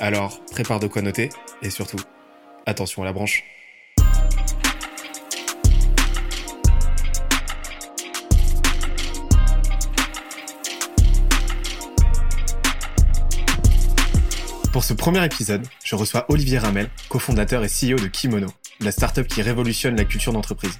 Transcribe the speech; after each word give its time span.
Alors, 0.00 0.40
prépare 0.52 0.78
de 0.78 0.86
quoi 0.86 1.02
noter 1.02 1.28
et 1.60 1.70
surtout, 1.70 1.98
attention 2.66 3.02
à 3.02 3.04
la 3.04 3.12
branche. 3.12 3.42
Pour 14.72 14.84
ce 14.84 14.92
premier 14.92 15.24
épisode, 15.24 15.66
je 15.82 15.96
reçois 15.96 16.26
Olivier 16.28 16.58
Ramel, 16.58 16.88
cofondateur 17.08 17.64
et 17.64 17.68
CEO 17.68 17.96
de 17.96 18.06
Kimono, 18.06 18.46
la 18.78 18.92
startup 18.92 19.26
qui 19.26 19.42
révolutionne 19.42 19.96
la 19.96 20.04
culture 20.04 20.32
d'entreprise. 20.32 20.78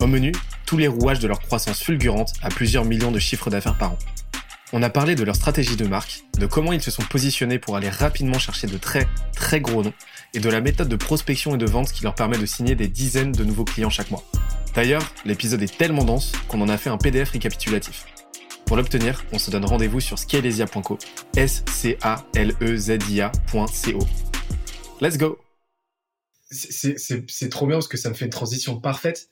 Au 0.00 0.08
menu, 0.08 0.32
tous 0.66 0.76
les 0.76 0.88
rouages 0.88 1.20
de 1.20 1.28
leur 1.28 1.38
croissance 1.38 1.80
fulgurante 1.80 2.32
à 2.42 2.48
plusieurs 2.48 2.84
millions 2.84 3.12
de 3.12 3.20
chiffres 3.20 3.48
d'affaires 3.48 3.78
par 3.78 3.92
an. 3.92 3.98
On 4.72 4.82
a 4.82 4.90
parlé 4.90 5.14
de 5.14 5.22
leur 5.24 5.36
stratégie 5.36 5.76
de 5.76 5.86
marque, 5.86 6.24
de 6.38 6.46
comment 6.46 6.72
ils 6.72 6.82
se 6.82 6.90
sont 6.90 7.02
positionnés 7.02 7.58
pour 7.58 7.76
aller 7.76 7.90
rapidement 7.90 8.38
chercher 8.38 8.66
de 8.66 8.78
très 8.78 9.06
très 9.34 9.60
gros 9.60 9.82
noms, 9.82 9.92
et 10.34 10.40
de 10.40 10.48
la 10.48 10.60
méthode 10.60 10.88
de 10.88 10.96
prospection 10.96 11.54
et 11.54 11.58
de 11.58 11.66
vente 11.66 11.92
qui 11.92 12.02
leur 12.02 12.14
permet 12.14 12.38
de 12.38 12.46
signer 12.46 12.74
des 12.74 12.88
dizaines 12.88 13.32
de 13.32 13.44
nouveaux 13.44 13.64
clients 13.64 13.90
chaque 13.90 14.10
mois. 14.10 14.24
D'ailleurs, 14.74 15.14
l'épisode 15.24 15.62
est 15.62 15.76
tellement 15.76 16.04
dense 16.04 16.32
qu'on 16.48 16.60
en 16.60 16.68
a 16.68 16.76
fait 16.76 16.90
un 16.90 16.98
PDF 16.98 17.30
récapitulatif. 17.30 18.06
Pour 18.66 18.76
l'obtenir, 18.76 19.24
on 19.32 19.38
se 19.38 19.50
donne 19.50 19.64
rendez-vous 19.64 20.00
sur 20.00 20.18
scalesia.co, 20.18 20.98
s 21.36 21.62
c 21.70 21.98
a 22.02 22.24
l 22.34 22.54
e 22.60 22.76
z 22.76 22.98
i 23.10 23.20
a.co. 23.20 23.98
Let's 25.00 25.18
go. 25.18 25.38
C'est 26.50 27.48
trop 27.50 27.66
bien 27.66 27.76
parce 27.76 27.88
que 27.88 27.96
ça 27.96 28.08
me 28.08 28.14
fait 28.14 28.24
une 28.24 28.30
transition 28.30 28.80
parfaite 28.80 29.28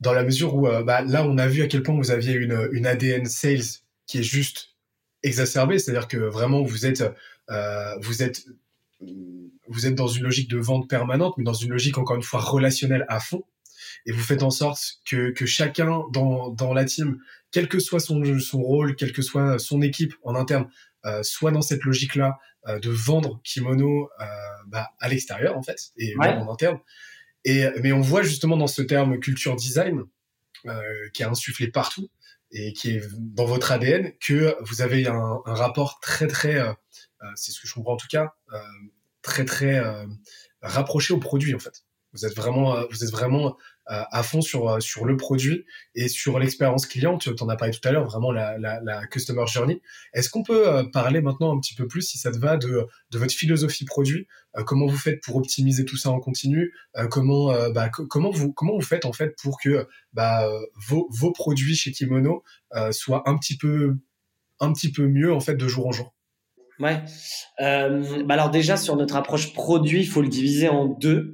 dans 0.00 0.12
la 0.12 0.24
mesure 0.24 0.56
où 0.56 0.66
euh, 0.66 0.82
bah, 0.82 1.02
là 1.02 1.24
on 1.24 1.38
a 1.38 1.46
vu 1.46 1.62
à 1.62 1.68
quel 1.68 1.82
point 1.82 1.94
vous 1.94 2.10
aviez 2.10 2.34
une 2.34 2.86
ADN 2.86 3.26
sales 3.26 3.82
qui 4.12 4.18
est 4.18 4.22
juste 4.22 4.76
exacerbé, 5.22 5.78
c'est-à-dire 5.78 6.06
que 6.06 6.18
vraiment 6.18 6.62
vous 6.62 6.84
êtes, 6.84 7.02
euh, 7.50 7.98
vous 8.00 8.22
êtes, 8.22 8.44
vous 9.68 9.86
êtes 9.86 9.94
dans 9.94 10.06
une 10.06 10.24
logique 10.24 10.50
de 10.50 10.58
vente 10.58 10.86
permanente, 10.86 11.38
mais 11.38 11.44
dans 11.44 11.54
une 11.54 11.70
logique 11.70 11.96
encore 11.96 12.16
une 12.16 12.22
fois 12.22 12.40
relationnelle 12.40 13.06
à 13.08 13.20
fond. 13.20 13.42
Et 14.04 14.12
vous 14.12 14.20
faites 14.20 14.42
en 14.42 14.50
sorte 14.50 15.00
que, 15.06 15.30
que 15.30 15.46
chacun 15.46 16.02
dans, 16.12 16.50
dans 16.50 16.74
la 16.74 16.84
team, 16.84 17.20
quel 17.52 17.68
que 17.68 17.78
soit 17.78 18.00
son, 18.00 18.22
son 18.38 18.60
rôle, 18.60 18.96
quelle 18.96 19.12
que 19.12 19.22
soit 19.22 19.58
son 19.58 19.80
équipe 19.80 20.14
en 20.24 20.34
interne, 20.34 20.68
euh, 21.06 21.22
soit 21.22 21.50
dans 21.50 21.62
cette 21.62 21.84
logique-là 21.84 22.38
euh, 22.68 22.78
de 22.80 22.90
vendre 22.90 23.40
kimono 23.44 24.10
bah, 24.66 24.90
à 25.00 25.08
l'extérieur 25.08 25.56
en 25.56 25.62
fait 25.62 25.92
et 25.96 26.14
en 26.18 26.52
interne. 26.52 26.78
Et 27.46 27.64
mais 27.82 27.92
on 27.92 28.02
voit 28.02 28.22
justement 28.22 28.58
dans 28.58 28.66
ce 28.66 28.82
terme 28.82 29.18
culture 29.20 29.56
design 29.56 30.02
qui 31.14 31.22
est 31.22 31.26
insufflé 31.26 31.68
partout 31.68 32.10
et 32.52 32.72
qui 32.72 32.92
est 32.92 33.02
dans 33.18 33.46
votre 33.46 33.72
ADN 33.72 34.12
que 34.18 34.56
vous 34.60 34.82
avez 34.82 35.06
un, 35.06 35.40
rapport 35.46 36.00
très 36.00 36.26
très, 36.26 36.56
euh, 36.56 36.72
euh, 37.22 37.26
c'est 37.34 37.50
ce 37.50 37.60
que 37.60 37.66
je 37.66 37.74
comprends 37.74 37.94
en 37.94 37.96
tout 37.96 38.08
cas, 38.08 38.34
euh, 38.52 38.58
très 39.22 39.44
très 39.44 39.80
rapproché 40.60 41.14
au 41.14 41.18
produit 41.18 41.54
en 41.54 41.58
fait. 41.58 41.84
Vous 42.12 42.26
êtes 42.26 42.36
vraiment, 42.36 42.76
euh, 42.76 42.84
vous 42.90 43.04
êtes 43.04 43.10
vraiment 43.10 43.56
à 43.86 44.22
fond 44.22 44.40
sur 44.40 44.80
sur 44.80 45.04
le 45.04 45.16
produit 45.16 45.64
et 45.96 46.08
sur 46.08 46.38
l'expérience 46.38 46.86
client. 46.86 47.18
Tu 47.18 47.30
en 47.40 47.48
as 47.48 47.56
parlé 47.56 47.74
tout 47.74 47.86
à 47.86 47.90
l'heure, 47.90 48.04
vraiment 48.06 48.30
la, 48.30 48.56
la, 48.56 48.80
la 48.80 49.06
customer 49.08 49.44
journey. 49.46 49.82
Est-ce 50.14 50.30
qu'on 50.30 50.44
peut 50.44 50.88
parler 50.92 51.20
maintenant 51.20 51.54
un 51.54 51.58
petit 51.58 51.74
peu 51.74 51.88
plus, 51.88 52.02
si 52.02 52.16
ça 52.16 52.30
te 52.30 52.38
va, 52.38 52.56
de 52.56 52.86
de 53.10 53.18
votre 53.18 53.34
philosophie 53.34 53.84
produit 53.84 54.28
Comment 54.66 54.86
vous 54.86 54.96
faites 54.96 55.20
pour 55.20 55.36
optimiser 55.36 55.84
tout 55.84 55.96
ça 55.96 56.10
en 56.10 56.20
continu 56.20 56.72
Comment 57.10 57.52
bah, 57.70 57.88
comment 57.88 58.30
vous 58.30 58.52
comment 58.52 58.74
vous 58.74 58.82
faites 58.86 59.04
en 59.04 59.12
fait 59.12 59.34
pour 59.42 59.60
que 59.60 59.88
bah, 60.12 60.48
vos 60.86 61.08
vos 61.10 61.32
produits 61.32 61.74
chez 61.74 61.90
Kimono 61.90 62.44
soient 62.92 63.28
un 63.28 63.36
petit 63.36 63.56
peu 63.56 63.96
un 64.60 64.72
petit 64.72 64.92
peu 64.92 65.08
mieux 65.08 65.32
en 65.34 65.40
fait 65.40 65.56
de 65.56 65.66
jour 65.66 65.88
en 65.88 65.92
jour? 65.92 66.14
Ouais. 66.78 67.02
Euh, 67.60 68.24
bah 68.24 68.34
alors 68.34 68.50
déjà 68.50 68.76
sur 68.76 68.96
notre 68.96 69.16
approche 69.16 69.52
produit, 69.52 70.00
il 70.00 70.06
faut 70.06 70.22
le 70.22 70.28
diviser 70.28 70.68
en 70.68 70.86
deux. 70.86 71.32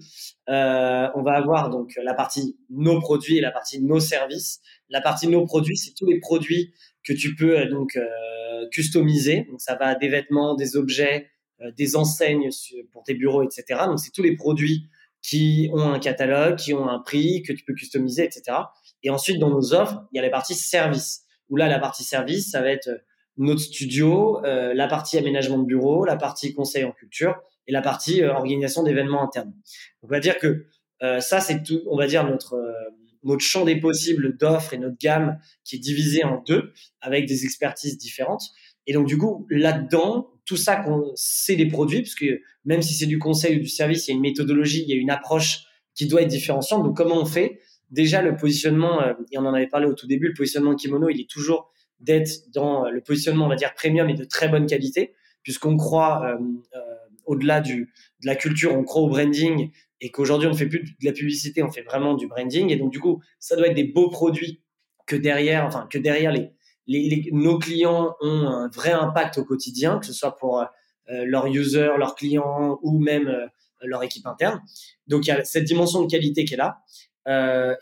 Euh, 0.49 1.09
on 1.15 1.23
va 1.23 1.33
avoir 1.33 1.71
donc 1.71 1.93
la 2.03 2.15
partie 2.15 2.57
nos 2.71 3.01
produits 3.01 3.39
et 3.39 3.41
la 3.41 3.51
partie 3.51 3.83
nos 3.83 4.01
services. 4.01 4.61
La 4.89 5.01
partie 5.01 5.29
nos 5.29 5.45
produits, 5.45 5.77
c'est 5.77 5.93
tous 5.95 6.07
les 6.07 6.21
produits 6.21 6.73
que 7.05 7.13
tu 7.13 7.35
peux 7.35 7.59
euh, 7.59 7.69
donc 7.69 7.97
euh, 7.97 8.69
customiser. 8.71 9.47
Donc 9.51 9.61
ça 9.61 9.75
va 9.75 9.95
des 9.95 10.09
vêtements, 10.09 10.55
des 10.55 10.77
objets, 10.77 11.29
euh, 11.61 11.71
des 11.77 11.97
enseignes 11.97 12.49
pour 12.93 13.03
tes 13.05 13.15
bureaux, 13.15 13.43
etc. 13.43 13.83
Donc 13.87 14.01
c'est 14.01 14.13
tous 14.13 14.23
les 14.23 14.37
produits 14.37 14.89
qui 15.23 15.71
ont 15.73 15.93
un 15.93 15.99
catalogue, 15.99 16.57
qui 16.57 16.75
ont 16.75 16.89
un 16.89 17.01
prix 17.01 17.43
que 17.43 17.53
tu 17.53 17.65
peux 17.65 17.75
customiser, 17.75 18.25
etc. 18.25 18.59
Et 19.03 19.11
ensuite 19.11 19.39
dans 19.39 19.51
nos 19.51 19.75
offres, 19.75 20.03
il 20.13 20.17
y 20.17 20.19
a 20.19 20.23
la 20.23 20.31
partie 20.31 20.55
service. 20.55 21.25
Où 21.51 21.57
là 21.57 21.69
la 21.69 21.79
partie 21.79 22.05
service, 22.05 22.51
ça 22.51 22.61
va 22.61 22.71
être 22.71 22.91
notre 23.39 23.61
studio, 23.61 24.45
euh, 24.45 24.75
la 24.75 24.89
partie 24.89 25.17
aménagement 25.17 25.59
de 25.59 25.65
bureau, 25.65 26.05
la 26.05 26.17
partie 26.17 26.55
conseil 26.55 26.85
en 26.85 26.93
culture 26.93 27.37
et 27.67 27.73
la 27.73 27.83
partie 27.83 28.23
euh, 28.23 28.33
organisation 28.33 28.83
d'événements 28.83 29.23
internes. 29.23 29.55
on 30.03 30.09
va 30.09 30.21
dire 30.21 30.39
que 30.39 30.67
euh, 31.03 31.21
ça, 31.21 31.41
c'est 31.41 31.63
tout, 31.63 31.81
on 31.89 31.97
va 31.97 32.09
dire 32.09 32.27
notre 32.27 32.55
euh, 32.55 32.73
notre 33.25 33.43
champ 33.43 33.65
des 33.65 33.77
possibles 33.77 34.37
d'offres 34.37 34.75
et 34.75 34.79
notre 34.79 34.97
gamme 34.97 35.39
qui 35.65 35.77
est 35.77 35.79
divisée 35.81 36.25
en 36.25 36.41
deux 36.47 36.73
avec 37.01 37.27
des 37.27 37.45
expertises 37.45 37.99
différentes. 37.99 38.43
Et 38.87 38.93
donc 38.93 39.07
du 39.07 39.19
coup, 39.19 39.45
là-dedans, 39.51 40.31
tout 40.47 40.57
ça, 40.57 40.85
c'est 41.17 41.57
des 41.57 41.67
produits, 41.67 42.03
parce 42.03 42.15
que 42.15 42.41
même 42.65 42.81
si 42.81 42.95
c'est 42.95 43.07
du 43.07 43.19
conseil 43.19 43.57
ou 43.57 43.61
du 43.61 43.69
service, 43.69 44.07
il 44.07 44.13
y 44.13 44.15
a 44.15 44.17
une 44.17 44.23
méthodologie, 44.23 44.83
il 44.83 44.89
y 44.89 44.93
a 44.93 44.97
une 44.97 45.11
approche 45.11 45.65
qui 45.95 46.07
doit 46.07 46.23
être 46.23 46.29
différenciante. 46.29 46.85
Donc 46.85 46.97
comment 46.97 47.21
on 47.21 47.27
fait? 47.27 47.61
Déjà, 47.91 48.23
le 48.23 48.37
positionnement, 48.37 49.03
et 49.33 49.37
on 49.37 49.45
en 49.45 49.53
avait 49.53 49.67
parlé 49.67 49.87
au 49.87 49.95
tout 49.95 50.07
début, 50.07 50.29
le 50.29 50.35
positionnement 50.35 50.77
kimono, 50.77 51.09
il 51.09 51.21
est 51.21 51.29
toujours 51.29 51.73
d'être 52.01 52.51
dans 52.53 52.87
euh, 52.87 52.91
le 52.91 53.01
positionnement, 53.01 53.47
on 53.47 53.49
va 53.49 53.57
dire, 53.57 53.75
premium 53.75 54.09
et 54.09 54.15
de 54.15 54.25
très 54.25 54.49
bonne 54.49 54.67
qualité, 54.67 55.15
puisqu'on 55.43 55.77
croit, 55.77 56.23
euh, 56.25 56.39
euh, 56.77 56.81
au-delà 57.25 57.61
du, 57.61 57.93
de 58.23 58.27
la 58.27 58.37
culture, 58.37 58.75
on 58.75 58.85
croit 58.85 59.03
au 59.03 59.09
branding 59.09 59.71
et 60.01 60.11
qu'aujourd'hui, 60.11 60.49
on 60.49 60.53
ne 60.53 60.57
fait 60.57 60.69
plus 60.69 60.81
de 60.83 61.05
la 61.05 61.13
publicité, 61.13 61.63
on 61.63 61.71
fait 61.71 61.83
vraiment 61.83 62.15
du 62.15 62.27
branding. 62.29 62.71
Et 62.71 62.77
donc, 62.77 62.93
du 62.93 63.01
coup, 63.01 63.21
ça 63.39 63.57
doit 63.57 63.69
être 63.69 63.75
des 63.75 63.85
beaux 63.85 64.11
produits 64.11 64.63
que 65.07 65.17
derrière, 65.17 65.65
enfin, 65.65 65.89
que 65.91 65.99
derrière 65.99 66.33
les, 66.33 66.53
les, 66.87 67.29
nos 67.33 67.59
clients 67.59 68.15
ont 68.21 68.47
un 68.47 68.69
vrai 68.69 68.93
impact 68.93 69.39
au 69.39 69.45
quotidien, 69.45 69.99
que 69.99 70.07
ce 70.07 70.13
soit 70.13 70.37
pour 70.37 70.65
leurs 71.09 71.47
users, 71.47 71.93
leurs 71.99 72.15
clients 72.15 72.79
ou 72.83 73.01
même 73.01 73.49
leur 73.83 74.03
équipe 74.03 74.27
interne. 74.27 74.61
Donc, 75.07 75.27
il 75.27 75.31
y 75.31 75.33
a 75.33 75.45
cette 75.45 75.65
dimension 75.65 76.03
de 76.03 76.11
qualité 76.11 76.45
qui 76.45 76.55
est 76.55 76.59
là. 76.59 76.79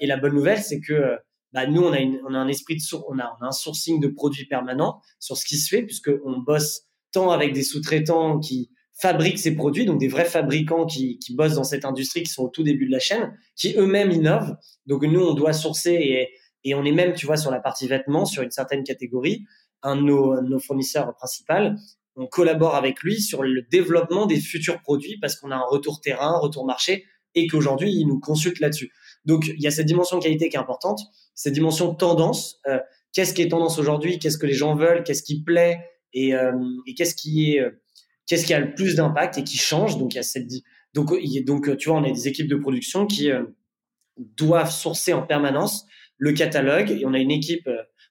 Et 0.00 0.06
la 0.06 0.16
bonne 0.16 0.34
nouvelle, 0.34 0.62
c'est 0.62 0.80
que 0.80 1.18
nous, 1.64 1.82
on 1.82 1.92
a, 1.92 2.38
un 2.38 2.48
esprit 2.48 2.76
de 2.76 3.44
un 3.44 3.52
sourcing 3.52 3.98
de 3.98 4.08
produits 4.08 4.44
permanent 4.44 5.00
sur 5.18 5.38
ce 5.38 5.46
qui 5.46 5.56
se 5.56 5.74
fait, 5.74 5.82
puisque 5.82 6.10
on 6.26 6.40
bosse 6.40 6.82
tant 7.12 7.30
avec 7.30 7.54
des 7.54 7.62
sous-traitants 7.62 8.38
qui 8.40 8.70
fabriquent 9.00 9.38
ces 9.38 9.54
produits, 9.54 9.86
donc 9.86 9.98
des 9.98 10.08
vrais 10.08 10.26
fabricants 10.26 10.84
qui, 10.84 11.18
bossent 11.30 11.54
dans 11.54 11.64
cette 11.64 11.86
industrie, 11.86 12.22
qui 12.24 12.30
sont 12.30 12.44
au 12.44 12.48
tout 12.48 12.62
début 12.62 12.86
de 12.86 12.92
la 12.92 12.98
chaîne, 12.98 13.34
qui 13.54 13.74
eux-mêmes 13.76 14.10
innovent. 14.10 14.56
Donc 14.84 15.02
nous, 15.02 15.20
on 15.20 15.32
doit 15.32 15.54
sourcer 15.54 16.28
et, 16.64 16.74
on 16.74 16.84
est 16.84 16.92
même, 16.92 17.14
tu 17.14 17.26
vois, 17.26 17.36
sur 17.36 17.50
la 17.50 17.60
partie 17.60 17.86
vêtements, 17.86 18.26
sur 18.26 18.42
une 18.42 18.50
certaine 18.50 18.82
catégorie, 18.82 19.44
un 19.82 19.96
de 19.96 20.02
nos, 20.02 20.42
nos 20.42 20.58
fournisseurs 20.58 21.14
principaux. 21.14 21.76
On 22.16 22.26
collabore 22.26 22.74
avec 22.74 23.02
lui 23.02 23.20
sur 23.20 23.44
le 23.44 23.62
développement 23.70 24.26
des 24.26 24.40
futurs 24.40 24.82
produits 24.82 25.18
parce 25.20 25.36
qu'on 25.36 25.52
a 25.52 25.56
un 25.56 25.66
retour 25.70 26.00
terrain, 26.00 26.38
retour 26.38 26.66
marché, 26.66 27.04
et 27.36 27.46
qu'aujourd'hui, 27.46 27.92
il 27.92 28.06
nous 28.08 28.18
consulte 28.18 28.58
là-dessus. 28.58 28.90
Donc, 29.26 29.48
il 29.48 29.62
y 29.62 29.66
a 29.66 29.70
cette 29.70 29.86
dimension 29.86 30.18
qualité 30.18 30.48
qui 30.48 30.56
est 30.56 30.60
importante, 30.60 31.00
cette 31.34 31.52
dimension 31.52 31.94
tendance. 31.94 32.60
Euh, 32.66 32.78
qu'est-ce 33.12 33.34
qui 33.34 33.42
est 33.42 33.48
tendance 33.48 33.78
aujourd'hui? 33.78 34.18
Qu'est-ce 34.18 34.38
que 34.38 34.46
les 34.46 34.54
gens 34.54 34.74
veulent? 34.74 35.02
Qu'est-ce 35.02 35.22
qui 35.22 35.42
plaît? 35.42 35.80
Et, 36.12 36.34
euh, 36.34 36.52
qu'est-ce 36.96 37.14
qui 37.14 37.52
est 37.52 37.60
euh, 37.60 37.70
qu'est-ce 38.26 38.46
qui 38.46 38.54
a 38.54 38.60
le 38.60 38.74
plus 38.74 38.94
d'impact 38.94 39.38
et 39.38 39.44
qui 39.44 39.58
change? 39.58 39.98
Donc, 39.98 40.14
il 40.14 40.16
y 40.16 41.38
a 41.38 41.42
donc 41.42 41.76
tu 41.76 41.88
vois, 41.88 41.98
on 41.98 42.04
a 42.04 42.10
des 42.10 42.28
équipes 42.28 42.48
de 42.48 42.56
production 42.56 43.06
qui 43.06 43.30
doivent 44.16 44.70
sourcer 44.70 45.12
en 45.12 45.22
permanence 45.22 45.84
le 46.16 46.32
catalogue. 46.32 46.90
Et 46.90 47.04
on 47.04 47.12
a 47.12 47.18
une 47.18 47.30
équipe, 47.30 47.68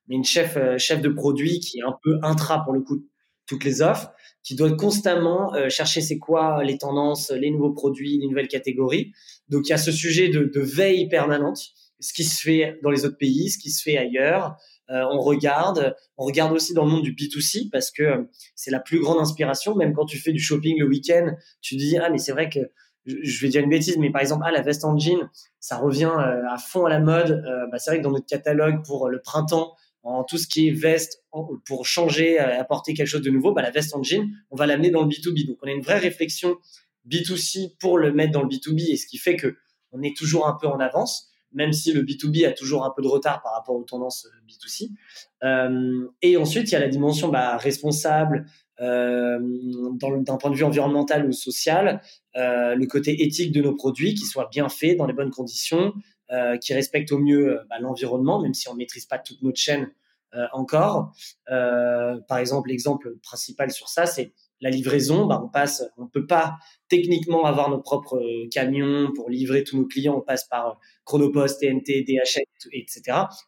une 0.08 0.24
chef 0.24 0.58
chef 0.78 1.02
de 1.02 1.10
produit 1.10 1.60
qui 1.60 1.80
est 1.80 1.84
un 1.84 1.98
peu 2.04 2.20
intra 2.22 2.64
pour 2.64 2.74
le 2.74 2.82
coup 2.82 3.08
toutes 3.48 3.64
les 3.64 3.82
offres, 3.82 4.12
qui 4.46 4.54
doit 4.54 4.72
constamment 4.78 5.54
euh, 5.56 5.70
chercher 5.70 6.02
c'est 6.02 6.20
quoi 6.20 6.64
les 6.64 6.78
tendances, 6.78 7.32
les 7.32 7.50
nouveaux 7.50 7.74
produits, 7.74 8.20
les 8.20 8.28
nouvelles 8.28 8.48
catégories. 8.48 9.12
Donc 9.50 9.68
il 9.68 9.72
y 9.72 9.74
a 9.74 9.78
ce 9.78 9.92
sujet 9.92 10.30
de, 10.30 10.44
de, 10.44 10.62
veille 10.62 11.10
permanente, 11.10 11.60
ce 12.00 12.14
qui 12.14 12.24
se 12.24 12.40
fait 12.42 12.80
dans 12.84 12.92
les 12.92 13.06
autres 13.06 13.18
pays, 13.18 13.50
ce 13.50 13.58
qui 13.58 13.72
se 13.72 13.82
fait 13.82 13.98
ailleurs, 13.98 14.56
on 14.88 15.20
regarde. 15.20 15.96
On 16.16 16.26
regarde 16.26 16.54
aussi 16.54 16.76
dans 16.76 16.86
le 16.86 16.92
monde 16.92 17.02
du 17.02 17.14
B2C 17.14 17.72
parce 17.72 17.90
que 17.90 18.28
c'est 18.54 18.70
la 18.70 18.80
plus 18.80 19.00
grande 19.00 19.20
inspiration. 19.20 19.74
Même 19.74 19.94
quand 19.94 20.06
tu 20.06 20.20
fais 20.20 20.32
du 20.32 20.40
shopping 20.40 20.78
le 20.78 20.88
week-end, 20.88 21.34
tu 21.62 21.76
dis 21.76 21.98
ah 21.98 22.12
mais 22.12 22.20
c'est 22.20 22.34
vrai 22.34 22.50
que 22.50 22.60
je 23.08 23.42
vais 23.42 23.50
dire 23.50 23.64
une 23.64 23.70
bêtise, 23.70 23.98
mais 23.98 24.12
par 24.12 24.22
exemple, 24.22 24.44
ah, 24.46 24.52
la 24.52 24.62
veste 24.62 24.86
en 24.86 24.96
jean, 24.96 25.28
ça 25.60 25.78
revient 25.78 26.12
à 26.16 26.58
fond 26.60 26.86
à 26.86 26.90
la 26.90 27.00
mode. 27.00 27.44
bah, 27.72 27.80
c'est 27.80 27.90
vrai 27.90 27.98
que 27.98 28.04
dans 28.04 28.12
notre 28.12 28.28
catalogue 28.28 28.86
pour 28.86 29.10
le 29.10 29.20
printemps, 29.22 29.74
en 30.06 30.24
tout 30.24 30.38
ce 30.38 30.48
qui 30.48 30.68
est 30.68 30.72
veste 30.72 31.24
pour 31.66 31.86
changer, 31.86 32.38
apporter 32.38 32.94
quelque 32.94 33.08
chose 33.08 33.22
de 33.22 33.32
nouveau, 33.32 33.54
bah, 33.54 33.62
la 33.62 33.72
veste 33.72 33.96
en 33.96 34.04
jean, 34.04 34.30
on 34.52 34.56
va 34.56 34.68
l'amener 34.68 34.92
dans 34.92 35.02
le 35.02 35.10
B2B. 35.10 35.48
Donc, 35.48 35.58
on 35.64 35.68
a 35.68 35.72
une 35.72 35.82
vraie 35.82 35.98
réflexion 35.98 36.58
B2C 37.10 37.76
pour 37.80 37.98
le 37.98 38.14
mettre 38.14 38.32
dans 38.32 38.44
le 38.44 38.48
B2B 38.48 38.92
et 38.92 38.98
ce 38.98 39.08
qui 39.08 39.18
fait 39.18 39.36
que 39.36 39.56
on 39.92 40.02
est 40.02 40.16
toujours 40.16 40.48
un 40.48 40.58
peu 40.60 40.68
en 40.68 40.80
avance, 40.80 41.30
même 41.54 41.74
si 41.74 41.92
le 41.94 42.04
B2B 42.04 42.46
a 42.46 42.52
toujours 42.52 42.86
un 42.86 42.92
peu 42.96 43.02
de 43.02 43.08
retard 43.08 43.42
par 43.42 43.54
rapport 43.54 43.76
aux 43.76 43.84
tendances 43.84 44.28
euh, 44.28 44.48
B2C. 44.48 44.90
Euh, 45.44 46.08
et 46.22 46.38
ensuite, 46.38 46.70
il 46.70 46.74
y 46.74 46.76
a 46.76 46.80
la 46.80 46.88
dimension 46.88 47.30
bah, 47.30 47.58
responsable 47.58 48.46
euh, 48.82 49.40
d'un 50.22 50.38
point 50.38 50.50
de 50.50 50.56
vue 50.56 50.64
environnemental 50.64 51.26
ou 51.26 51.32
social, 51.32 52.02
euh, 52.36 52.76
le 52.76 52.86
côté 52.88 53.24
éthique 53.24 53.54
de 53.54 53.62
nos 53.62 53.74
produits, 53.74 54.16
qui 54.16 54.26
soient 54.26 54.50
bien 54.52 54.68
faits 54.68 54.98
dans 54.98 55.06
les 55.06 55.14
bonnes 55.14 55.32
conditions, 55.32 55.94
euh, 56.32 56.58
qui 56.58 56.74
respectent 56.74 57.12
au 57.12 57.20
mieux 57.20 57.60
euh, 57.60 57.64
bah, 57.70 57.78
l'environnement, 57.80 58.42
même 58.42 58.54
si 58.54 58.68
on 58.70 58.76
maîtrise 58.76 59.06
pas 59.06 59.20
toute 59.20 59.42
notre 59.42 59.60
chaîne 59.60 59.92
encore. 60.52 61.14
par 61.48 62.40
exemple, 62.40 62.68
l'exemple 62.68 63.16
principal 63.22 63.72
sur 63.72 63.88
ça, 63.88 64.06
c'est 64.06 64.34
la 64.62 64.70
livraison, 64.70 65.26
bah, 65.26 65.42
on 65.44 65.50
passe, 65.50 65.84
on 65.98 66.08
peut 66.08 66.26
pas 66.26 66.58
techniquement 66.88 67.46
avoir 67.46 67.70
nos 67.70 67.80
propres 67.80 68.18
euh, 68.18 68.48
camions 68.50 69.12
pour 69.14 69.30
livrer 69.30 69.64
tous 69.64 69.78
nos 69.78 69.86
clients. 69.86 70.16
On 70.18 70.22
passe 70.22 70.46
par 70.46 70.68
euh, 70.68 70.74
Chronopost, 71.04 71.60
TNT, 71.60 72.04
DHL, 72.04 72.44
etc. 72.72 73.02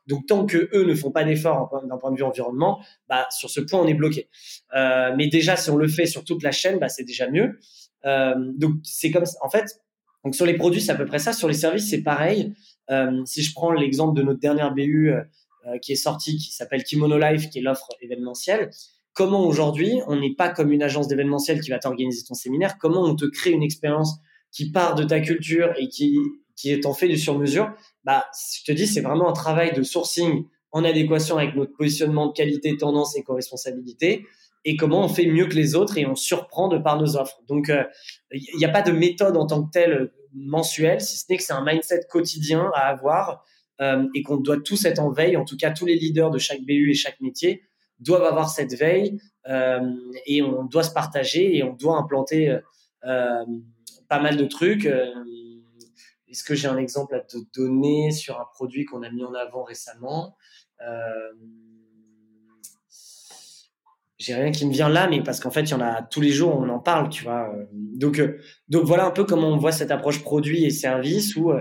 Donc 0.06 0.26
tant 0.28 0.46
que 0.46 0.70
eux 0.74 0.84
ne 0.84 0.94
font 0.94 1.12
pas 1.12 1.24
d'efforts 1.24 1.84
d'un 1.88 1.98
point 1.98 2.12
de 2.12 2.18
vue 2.18 2.24
environnement, 2.24 2.84
bah 3.08 3.26
sur 3.32 3.50
ce 3.50 3.62
point 3.62 3.80
on 3.80 3.88
est 3.88 3.94
bloqué. 3.94 4.30
Euh, 4.76 5.14
mais 5.18 5.28
déjà 5.28 5.56
si 5.56 5.70
on 5.70 5.78
le 5.78 5.88
fait 5.88 6.06
sur 6.06 6.24
toute 6.24 6.44
la 6.44 6.52
chaîne, 6.52 6.78
bah 6.78 6.90
c'est 6.90 7.06
déjà 7.06 7.30
mieux. 7.30 7.58
Euh, 8.06 8.36
donc 8.56 8.76
c'est 8.84 9.12
comme 9.12 9.26
en 9.42 9.50
fait. 9.50 9.66
Donc 10.28 10.36
sur 10.36 10.46
les 10.46 10.58
produits 10.58 10.82
c'est 10.82 10.92
à 10.92 10.96
peu 10.96 11.06
près 11.06 11.20
ça. 11.20 11.32
Sur 11.32 11.48
les 11.48 11.54
services 11.54 11.90
c'est 11.90 12.04
pareil. 12.04 12.54
Euh, 12.90 13.24
si 13.24 13.42
je 13.44 13.54
prends 13.54 13.72
l'exemple 13.72 14.18
de 14.18 14.24
notre 14.24 14.42
dernière 14.42 14.74
BU 14.74 15.12
euh, 15.12 15.78
qui 15.82 15.94
est 15.94 15.96
sortie, 15.96 16.36
qui 16.36 16.52
s'appelle 16.52 16.84
Kimono 16.84 17.18
Life, 17.18 17.50
qui 17.50 17.60
est 17.60 17.62
l'offre 17.62 17.88
événementielle 18.02 18.70
comment 19.18 19.48
aujourd'hui, 19.48 20.00
on 20.06 20.20
n'est 20.20 20.36
pas 20.36 20.50
comme 20.50 20.72
une 20.72 20.84
agence 20.84 21.08
d'événementiel 21.08 21.60
qui 21.62 21.72
va 21.72 21.80
t'organiser 21.80 22.24
ton 22.24 22.36
séminaire, 22.36 22.78
comment 22.78 23.02
on 23.02 23.16
te 23.16 23.26
crée 23.26 23.50
une 23.50 23.64
expérience 23.64 24.20
qui 24.52 24.70
part 24.72 24.94
de 24.94 25.04
ta 25.04 25.20
culture 25.20 25.74
et 25.78 25.88
qui, 25.88 26.20
qui 26.56 26.70
est 26.70 26.86
en 26.86 26.94
fait 26.94 27.08
du 27.08 27.18
sur-mesure, 27.18 27.74
bah, 28.04 28.26
je 28.56 28.64
te 28.64 28.72
dis, 28.72 28.86
c'est 28.86 29.02
vraiment 29.02 29.28
un 29.28 29.34
travail 29.34 29.74
de 29.74 29.82
sourcing 29.82 30.46
en 30.72 30.84
adéquation 30.84 31.38
avec 31.38 31.56
notre 31.56 31.76
positionnement 31.76 32.28
de 32.28 32.34
qualité, 32.34 32.78
tendance 32.78 33.18
et 33.18 33.24
co-responsabilité 33.24 34.24
et 34.68 34.76
comment 34.76 35.04
on 35.04 35.08
fait 35.08 35.26
mieux 35.26 35.48
que 35.48 35.56
les 35.56 35.76
autres 35.76 35.98
et 35.98 36.06
on 36.06 36.16
surprend 36.16 36.68
de 36.68 36.78
par 36.78 37.00
nos 37.00 37.16
offres. 37.16 37.40
Donc, 37.48 37.70
euh, 37.70 37.84
il 38.32 38.58
n'y 38.58 38.66
a 38.66 38.70
pas 38.70 38.82
de 38.82 38.92
méthode 38.92 39.38
en 39.38 39.48
tant 39.48 39.64
que 39.64 39.72
telle 39.72 39.94
euh, 39.94 40.14
mensuelle, 40.34 41.02
si 41.02 41.18
ce 41.18 41.26
n'est 41.30 41.38
que 41.38 41.44
c'est 41.44 41.54
un 41.54 41.64
mindset 41.64 42.02
quotidien 42.10 42.70
à 42.76 42.82
avoir 42.88 43.44
euh, 43.80 44.06
et 44.14 44.22
qu'on 44.24 44.38
doit 44.38 44.60
tous 44.60 44.86
être 44.86 45.00
en 45.00 45.10
veille, 45.10 45.38
en 45.38 45.46
tout 45.46 45.58
cas 45.58 45.72
tous 45.72 45.86
les 45.86 45.96
leaders 45.96 46.30
de 46.32 46.38
chaque 46.38 46.62
BU 46.62 46.92
et 46.92 46.94
chaque 46.94 47.20
métier, 47.22 47.64
doivent 48.00 48.26
avoir 48.26 48.50
cette 48.50 48.74
veille 48.74 49.20
euh, 49.48 49.96
et 50.26 50.42
on 50.42 50.66
doit 50.66 50.84
se 50.84 50.94
partager 50.94 51.56
et 51.58 51.64
on 51.64 51.74
doit 51.74 51.98
implanter 51.98 52.50
euh, 52.50 52.60
euh, 53.06 53.46
pas 54.10 54.20
mal 54.20 54.38
de 54.38 54.46
trucs. 54.46 54.86
Est-ce 54.86 56.44
que 56.44 56.56
j'ai 56.56 56.68
un 56.68 56.78
exemple 56.78 57.16
à 57.16 57.22
te 57.22 57.38
donner 57.56 58.12
sur 58.12 58.40
un 58.40 58.46
produit 58.54 58.86
qu'on 58.86 59.04
a 59.04 59.10
mis 59.10 59.24
en 59.24 59.34
avant 59.34 59.64
récemment? 59.64 60.36
J'ai 64.18 64.34
rien 64.34 64.52
qui 64.52 64.66
me 64.66 64.72
vient 64.72 64.90
là, 64.90 65.08
mais 65.08 65.22
parce 65.22 65.40
qu'en 65.40 65.52
fait, 65.52 65.62
il 65.64 65.72
y 65.72 65.74
en 65.74 65.82
a 65.82 66.02
tous 66.02 66.22
les 66.22 66.32
jours, 66.32 66.58
on 66.58 66.70
en 66.70 66.80
parle, 66.80 67.10
tu 67.10 67.24
vois. 67.24 67.54
Donc, 67.72 68.22
donc 68.68 68.84
voilà 68.84 69.06
un 69.06 69.12
peu 69.12 69.26
comment 69.26 69.50
on 69.50 69.58
voit 69.58 69.72
cette 69.72 69.92
approche 69.92 70.22
produit 70.24 70.66
et 70.66 70.72
service 70.72 71.36
où 71.36 71.52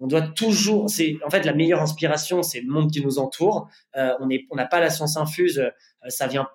on 0.00 0.06
doit 0.06 0.22
toujours, 0.22 0.88
c'est 0.88 1.18
en 1.24 1.30
fait 1.30 1.44
la 1.44 1.54
meilleure 1.54 1.82
inspiration, 1.82 2.42
c'est 2.42 2.60
le 2.60 2.68
monde 2.68 2.90
qui 2.90 3.04
nous 3.04 3.18
entoure. 3.18 3.68
Euh, 3.96 4.12
on 4.20 4.56
n'a 4.56 4.66
pas 4.66 4.80
la 4.80 4.90
science 4.90 5.16
infuse, 5.16 5.58
euh, 5.58 5.70
ça 6.08 6.26
vient 6.28 6.48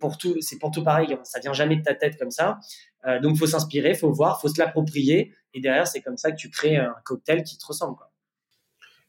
pour 0.00 0.16
tout, 0.16 0.36
c'est 0.40 0.58
pour 0.58 0.70
tout 0.70 0.82
pareil, 0.82 1.16
ça 1.24 1.40
vient 1.40 1.52
jamais 1.52 1.76
de 1.76 1.82
ta 1.82 1.94
tête 1.94 2.18
comme 2.18 2.30
ça. 2.30 2.58
Euh, 3.06 3.20
donc 3.20 3.36
faut 3.36 3.46
s'inspirer, 3.46 3.94
faut 3.94 4.10
voir, 4.12 4.40
faut 4.40 4.48
se 4.48 4.58
l'approprier, 4.58 5.34
et 5.52 5.60
derrière 5.60 5.86
c'est 5.86 6.00
comme 6.00 6.16
ça 6.16 6.32
que 6.32 6.36
tu 6.36 6.48
crées 6.48 6.76
un 6.76 6.94
cocktail 7.04 7.42
qui 7.44 7.58
te 7.58 7.66
ressemble. 7.66 7.98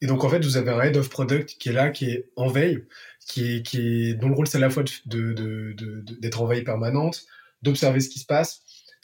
Et 0.02 0.08
donc 0.08 0.24
en 0.24 0.30
fait 0.30 0.44
vous 0.44 0.58
avez 0.58 0.72
un 0.72 0.82
head 0.82 0.98
of 0.98 1.10
product 1.10 1.56
qui 1.58 1.70
est 1.70 1.74
là, 1.74 1.90
qui 1.90 2.10
est 2.10 2.30
en 2.36 2.48
veille, 2.48 2.84
qui 3.28 3.62
qui 3.64 4.16
dont 4.16 4.30
le 4.30 4.36
rôle 4.36 4.48
c'est 4.48 4.58
à 4.58 4.62
la 4.62 4.70
fois 4.70 4.84
de, 5.06 5.34
de, 5.34 5.76
d'être 6.20 6.42
en 6.42 6.48
veille 6.48 6.64
permanente, 6.64 7.26
d'observer 7.62 8.00
ce 8.00 8.10
qui 8.10 8.20
se 8.20 8.26
passe. 8.26 8.62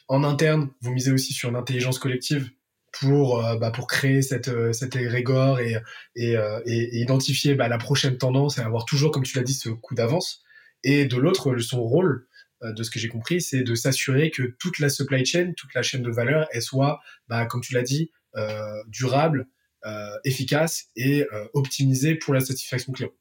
En 0.07 0.23
interne, 0.23 0.69
vous 0.81 0.91
misez 0.91 1.11
aussi 1.11 1.33
sur 1.33 1.49
une 1.49 1.55
intelligence 1.55 1.99
collective 1.99 2.49
pour 2.93 3.45
euh, 3.45 3.57
bah, 3.57 3.71
pour 3.71 3.87
créer 3.87 4.21
cette 4.21 4.47
euh, 4.47 4.71
cette 4.71 4.95
égrégore 4.95 5.59
et 5.59 5.77
et, 6.15 6.37
euh, 6.37 6.61
et, 6.65 6.99
identifier 6.99 7.55
bah, 7.55 7.67
la 7.67 7.77
prochaine 7.77 8.17
tendance 8.17 8.57
et 8.57 8.61
avoir 8.61 8.85
toujours 8.85 9.11
comme 9.11 9.23
tu 9.23 9.35
l'as 9.37 9.43
dit 9.43 9.53
ce 9.53 9.69
coup 9.69 9.95
d'avance 9.95 10.43
et 10.83 11.05
de 11.05 11.17
l'autre 11.17 11.57
son 11.57 11.81
rôle 11.81 12.27
de 12.61 12.81
ce 12.81 12.89
que 12.89 12.99
j'ai 12.99 13.09
compris 13.09 13.41
c'est 13.41 13.63
de 13.63 13.75
s'assurer 13.75 14.31
que 14.31 14.55
toute 14.59 14.79
la 14.79 14.87
supply 14.89 15.25
chain 15.25 15.53
toute 15.57 15.73
la 15.73 15.81
chaîne 15.81 16.01
de 16.01 16.11
valeur 16.11 16.47
elle 16.51 16.61
soit 16.61 17.01
bah, 17.27 17.45
comme 17.45 17.61
tu 17.61 17.73
l'as 17.73 17.83
dit 17.83 18.11
durable 18.87 19.47
efficace 20.23 20.85
et 20.95 21.25
optimisée 21.53 22.15
pour 22.15 22.33
la 22.33 22.41
satisfaction 22.41 22.93
client 22.93 23.11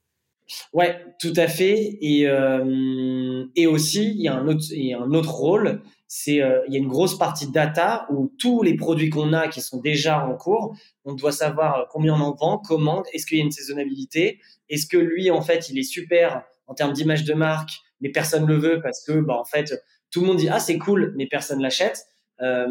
Ouais, 0.72 1.04
tout 1.20 1.32
à 1.36 1.48
fait. 1.48 1.98
Et, 2.00 2.26
euh, 2.26 3.44
et 3.56 3.66
aussi, 3.66 4.10
il 4.10 4.22
y 4.22 4.28
a 4.28 4.34
un 4.34 4.46
autre, 4.48 4.64
un 4.72 5.14
autre 5.14 5.30
rôle, 5.30 5.82
c'est 6.14 6.42
euh, 6.42 6.60
il 6.68 6.74
y 6.74 6.76
a 6.76 6.78
une 6.78 6.88
grosse 6.88 7.16
partie 7.16 7.50
data 7.50 8.06
où 8.10 8.30
tous 8.38 8.62
les 8.62 8.74
produits 8.74 9.08
qu'on 9.08 9.32
a 9.32 9.48
qui 9.48 9.62
sont 9.62 9.80
déjà 9.80 10.26
en 10.26 10.36
cours, 10.36 10.76
on 11.06 11.14
doit 11.14 11.32
savoir 11.32 11.88
combien 11.90 12.14
on 12.14 12.20
en 12.20 12.34
vend, 12.34 12.58
comment, 12.58 13.02
est-ce 13.14 13.24
qu'il 13.24 13.38
y 13.38 13.40
a 13.40 13.44
une 13.44 13.50
saisonnabilité, 13.50 14.38
est-ce 14.68 14.86
que 14.86 14.98
lui 14.98 15.30
en 15.30 15.40
fait 15.40 15.70
il 15.70 15.78
est 15.78 15.84
super 15.84 16.42
en 16.66 16.74
termes 16.74 16.92
d'image 16.92 17.24
de 17.24 17.32
marque, 17.32 17.70
mais 18.02 18.10
personne 18.10 18.46
le 18.46 18.58
veut 18.58 18.82
parce 18.82 19.02
que 19.06 19.20
bah 19.20 19.38
en 19.38 19.46
fait 19.46 19.72
tout 20.10 20.20
le 20.20 20.26
monde 20.26 20.36
dit 20.36 20.50
ah 20.50 20.60
c'est 20.60 20.76
cool, 20.76 21.14
mais 21.16 21.26
personne 21.26 21.62
l'achète. 21.62 22.04
Euh, 22.42 22.66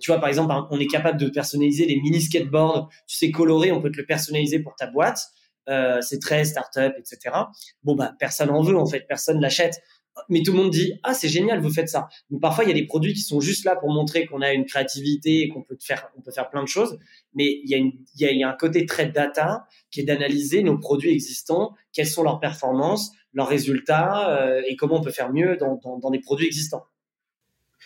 tu 0.00 0.10
vois 0.10 0.18
par 0.18 0.30
exemple 0.30 0.54
on 0.70 0.80
est 0.80 0.86
capable 0.86 1.20
de 1.20 1.28
personnaliser 1.28 1.84
les 1.84 2.00
mini 2.00 2.22
skateboards, 2.22 2.88
tu 3.06 3.16
sais 3.18 3.30
coloré, 3.30 3.70
on 3.70 3.82
peut 3.82 3.90
te 3.90 3.98
le 3.98 4.06
personnaliser 4.06 4.60
pour 4.60 4.76
ta 4.76 4.86
boîte. 4.86 5.20
Euh, 5.68 6.00
c'est 6.00 6.18
très 6.18 6.44
start-up, 6.44 6.94
etc. 6.98 7.36
Bon 7.84 7.94
bah 7.94 8.14
personne 8.18 8.50
en 8.50 8.62
veut 8.62 8.76
en 8.76 8.86
fait, 8.86 9.06
personne 9.06 9.40
l'achète. 9.40 9.80
Mais 10.28 10.42
tout 10.42 10.52
le 10.52 10.58
monde 10.58 10.70
dit 10.70 10.92
ah 11.04 11.14
c'est 11.14 11.28
génial 11.28 11.60
vous 11.60 11.72
faites 11.72 11.88
ça 11.88 12.06
donc 12.30 12.42
parfois 12.42 12.64
il 12.64 12.68
y 12.68 12.70
a 12.70 12.74
des 12.74 12.84
produits 12.84 13.14
qui 13.14 13.22
sont 13.22 13.40
juste 13.40 13.64
là 13.64 13.76
pour 13.76 13.90
montrer 13.90 14.26
qu'on 14.26 14.42
a 14.42 14.52
une 14.52 14.66
créativité 14.66 15.40
et 15.40 15.48
qu'on 15.48 15.62
peut 15.62 15.78
faire 15.80 16.10
on 16.18 16.20
peut 16.20 16.32
faire 16.32 16.50
plein 16.50 16.62
de 16.62 16.68
choses. 16.68 16.98
Mais 17.34 17.60
il 17.64 17.94
y 18.16 18.44
a 18.44 18.48
un 18.48 18.52
côté 18.52 18.84
très 18.84 19.06
data 19.06 19.66
qui 19.90 20.00
est 20.00 20.04
d'analyser 20.04 20.62
nos 20.62 20.78
produits 20.78 21.12
existants 21.12 21.74
quelles 21.92 22.08
sont 22.08 22.22
leurs 22.22 22.40
performances 22.40 23.12
leurs 23.32 23.48
résultats 23.48 24.38
euh, 24.38 24.60
et 24.68 24.76
comment 24.76 24.98
on 24.98 25.02
peut 25.02 25.10
faire 25.10 25.32
mieux 25.32 25.56
dans, 25.56 25.80
dans, 25.82 26.10
des 26.10 26.20
produits 26.20 26.46
existants. 26.46 26.84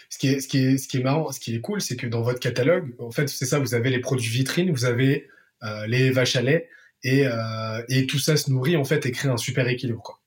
Ce 0.09 0.19
qui 0.19 0.29
est 0.29 1.03
marrant 1.05 1.31
ce 1.31 1.39
qui 1.39 1.55
est 1.55 1.61
cool 1.61 1.81
c'est 1.81 1.97
que 1.97 2.07
dans 2.09 2.23
votre 2.23 2.41
catalogue 2.41 2.95
en 2.99 3.11
fait 3.13 3.29
c'est 3.29 3.47
ça 3.47 3.61
vous 3.61 3.75
avez 3.75 3.91
les 3.91 4.01
produits 4.01 4.31
vitrines 4.31 4.71
vous 4.71 4.85
avez 4.85 5.29
euh, 5.63 5.87
les 5.87 6.11
vaches 6.11 6.37
à 6.37 6.43
lait 6.43 6.69
et, 7.07 7.27
euh, 7.27 7.83
et 7.89 8.07
tout 8.07 8.19
ça 8.19 8.37
se 8.37 8.51
nourrit 8.51 8.77
en 8.77 8.85
fait 8.85 9.07
et 9.07 9.13
crée 9.13 9.29
un 9.29 9.37
super 9.37 9.69
équilibre 9.69 10.21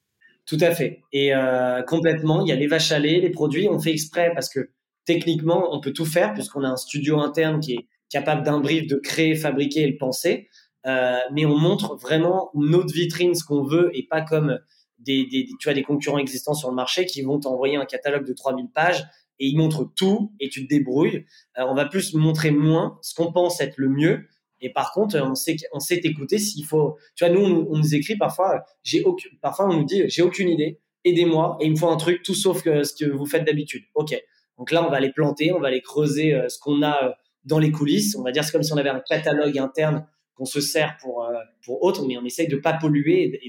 tout 0.50 0.58
à 0.62 0.72
fait. 0.72 1.04
Et 1.14 1.36
euh, 1.36 1.84
complètement, 1.84 2.44
il 2.44 2.50
y 2.50 2.52
a 2.52 2.56
les 2.56 2.66
vaches 2.66 2.92
à 2.92 2.98
lait, 2.98 3.20
les 3.20 3.30
produits, 3.30 3.68
on 3.70 3.80
fait 3.80 3.92
exprès 3.92 4.32
parce 4.34 4.50
que 4.50 4.72
techniquement, 5.06 5.76
on 5.76 5.80
peut 5.80 5.94
tout 5.94 6.08
faire 6.08 6.34
puisqu'on 6.34 6.64
a 6.64 6.68
un 6.68 6.76
studio 6.76 7.20
interne 7.20 7.60
qui 7.60 7.74
est 7.74 7.88
capable 8.10 8.42
d'un 8.42 8.60
brief 8.60 8.88
de 8.88 8.96
créer, 8.96 9.36
fabriquer 9.36 9.82
et 9.82 9.88
le 9.88 9.98
penser. 9.98 10.50
Euh, 10.88 11.20
mais 11.32 11.46
on 11.46 11.56
montre 11.56 11.98
vraiment 11.98 12.50
notre 12.56 12.92
vitrine, 12.92 13.36
ce 13.36 13.44
qu'on 13.44 13.62
veut, 13.62 13.92
et 13.94 14.08
pas 14.08 14.22
comme 14.22 14.58
des, 14.98 15.28
tu 15.60 15.70
as 15.70 15.76
des 15.76 15.84
concurrents 15.84 16.18
existants 16.18 16.56
sur 16.56 16.70
le 16.70 16.76
marché 16.76 17.06
qui 17.06 17.22
vont 17.22 17.40
t'envoyer 17.40 17.76
un 17.76 17.86
catalogue 17.86 18.26
de 18.26 18.34
3000 18.34 18.70
pages 18.74 19.04
et 19.38 19.46
ils 19.46 19.56
montrent 19.56 19.88
tout 19.96 20.32
et 20.40 20.50
tu 20.50 20.64
te 20.64 20.68
débrouilles. 20.74 21.28
On 21.58 21.76
va 21.76 21.86
plus 21.86 22.16
montrer 22.16 22.50
moins 22.50 22.98
ce 23.04 23.14
qu'on 23.14 23.32
pense 23.32 23.62
être 23.62 23.78
le 23.78 23.90
mieux 23.90 24.26
et 24.62 24.72
par 24.72 24.92
contre, 24.92 25.20
on 25.20 25.36
sait, 25.36 25.56
on 25.74 25.80
sait 25.80 26.00
écouter 26.04 26.38
s'il 26.38 26.66
faut. 26.66 26.98
Tu 27.16 27.26
vois, 27.26 27.34
nous, 27.34 27.42
on, 27.42 27.78
nous 27.78 27.96
écrit 27.96 28.18
parfois, 28.18 28.64
j'ai 28.84 29.04
aucun, 29.04 29.30
parfois 29.42 29.68
on 29.70 29.74
nous 29.74 29.86
dit, 29.86 30.04
j'ai 30.08 30.22
aucune 30.22 30.50
idée, 30.50 30.80
aidez-moi, 31.06 31.58
et 31.62 31.66
il 31.66 31.72
me 31.72 31.76
faut 31.78 31.90
un 31.90 31.98
truc 31.98 32.24
tout 32.24 32.36
sauf 32.36 32.62
que 32.62 32.84
ce 32.84 32.94
que 32.94 33.10
vous 33.10 33.26
faites 33.26 33.46
d'habitude. 33.46 33.84
Ok. 33.96 34.16
Donc 34.58 34.72
là, 34.72 34.86
on 34.86 34.90
va 34.90 35.00
les 35.00 35.12
planter, 35.12 35.54
on 35.54 35.60
va 35.60 35.72
les 35.72 35.82
creuser 35.82 36.34
euh, 36.34 36.50
ce 36.50 36.60
qu'on 36.60 36.82
a 36.82 37.06
euh, 37.06 37.12
dans 37.46 37.60
les 37.60 37.72
coulisses. 37.72 38.16
On 38.18 38.24
va 38.24 38.32
dire 38.32 38.44
c'est 38.44 38.52
comme 38.52 38.64
si 38.64 38.74
on 38.74 38.78
avait 38.78 38.90
un 38.90 39.02
catalogue 39.08 39.58
interne 39.58 40.06
qu'on 40.36 40.46
se 40.46 40.60
sert 40.60 40.98
pour 41.02 41.24
euh, 41.24 41.34
pour 41.64 41.82
autres, 41.84 42.06
mais 42.06 42.18
on 42.18 42.26
essaye 42.26 42.48
de 42.48 42.58
pas 42.58 42.74
polluer 42.74 43.40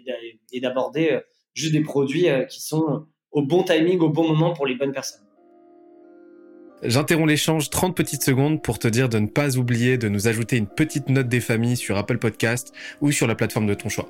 et 0.52 0.60
d'aborder 0.60 1.20
juste 1.54 1.72
des 1.72 1.82
produits 1.82 2.26
qui 2.48 2.60
sont 2.60 3.06
au 3.32 3.42
bon 3.42 3.62
timing, 3.64 3.98
au 4.00 4.10
bon 4.10 4.26
moment 4.26 4.52
pour 4.52 4.66
les 4.66 4.74
bonnes 4.74 4.92
personnes. 4.92 5.29
J'interromps 6.82 7.28
l'échange 7.28 7.68
30 7.68 7.94
petites 7.94 8.22
secondes 8.22 8.62
pour 8.62 8.78
te 8.78 8.88
dire 8.88 9.10
de 9.10 9.18
ne 9.18 9.26
pas 9.26 9.58
oublier 9.58 9.98
de 9.98 10.08
nous 10.08 10.28
ajouter 10.28 10.56
une 10.56 10.66
petite 10.66 11.10
note 11.10 11.28
des 11.28 11.40
familles 11.40 11.76
sur 11.76 11.98
Apple 11.98 12.16
Podcast 12.16 12.72
ou 13.02 13.12
sur 13.12 13.26
la 13.26 13.34
plateforme 13.34 13.66
de 13.66 13.74
ton 13.74 13.90
choix. 13.90 14.08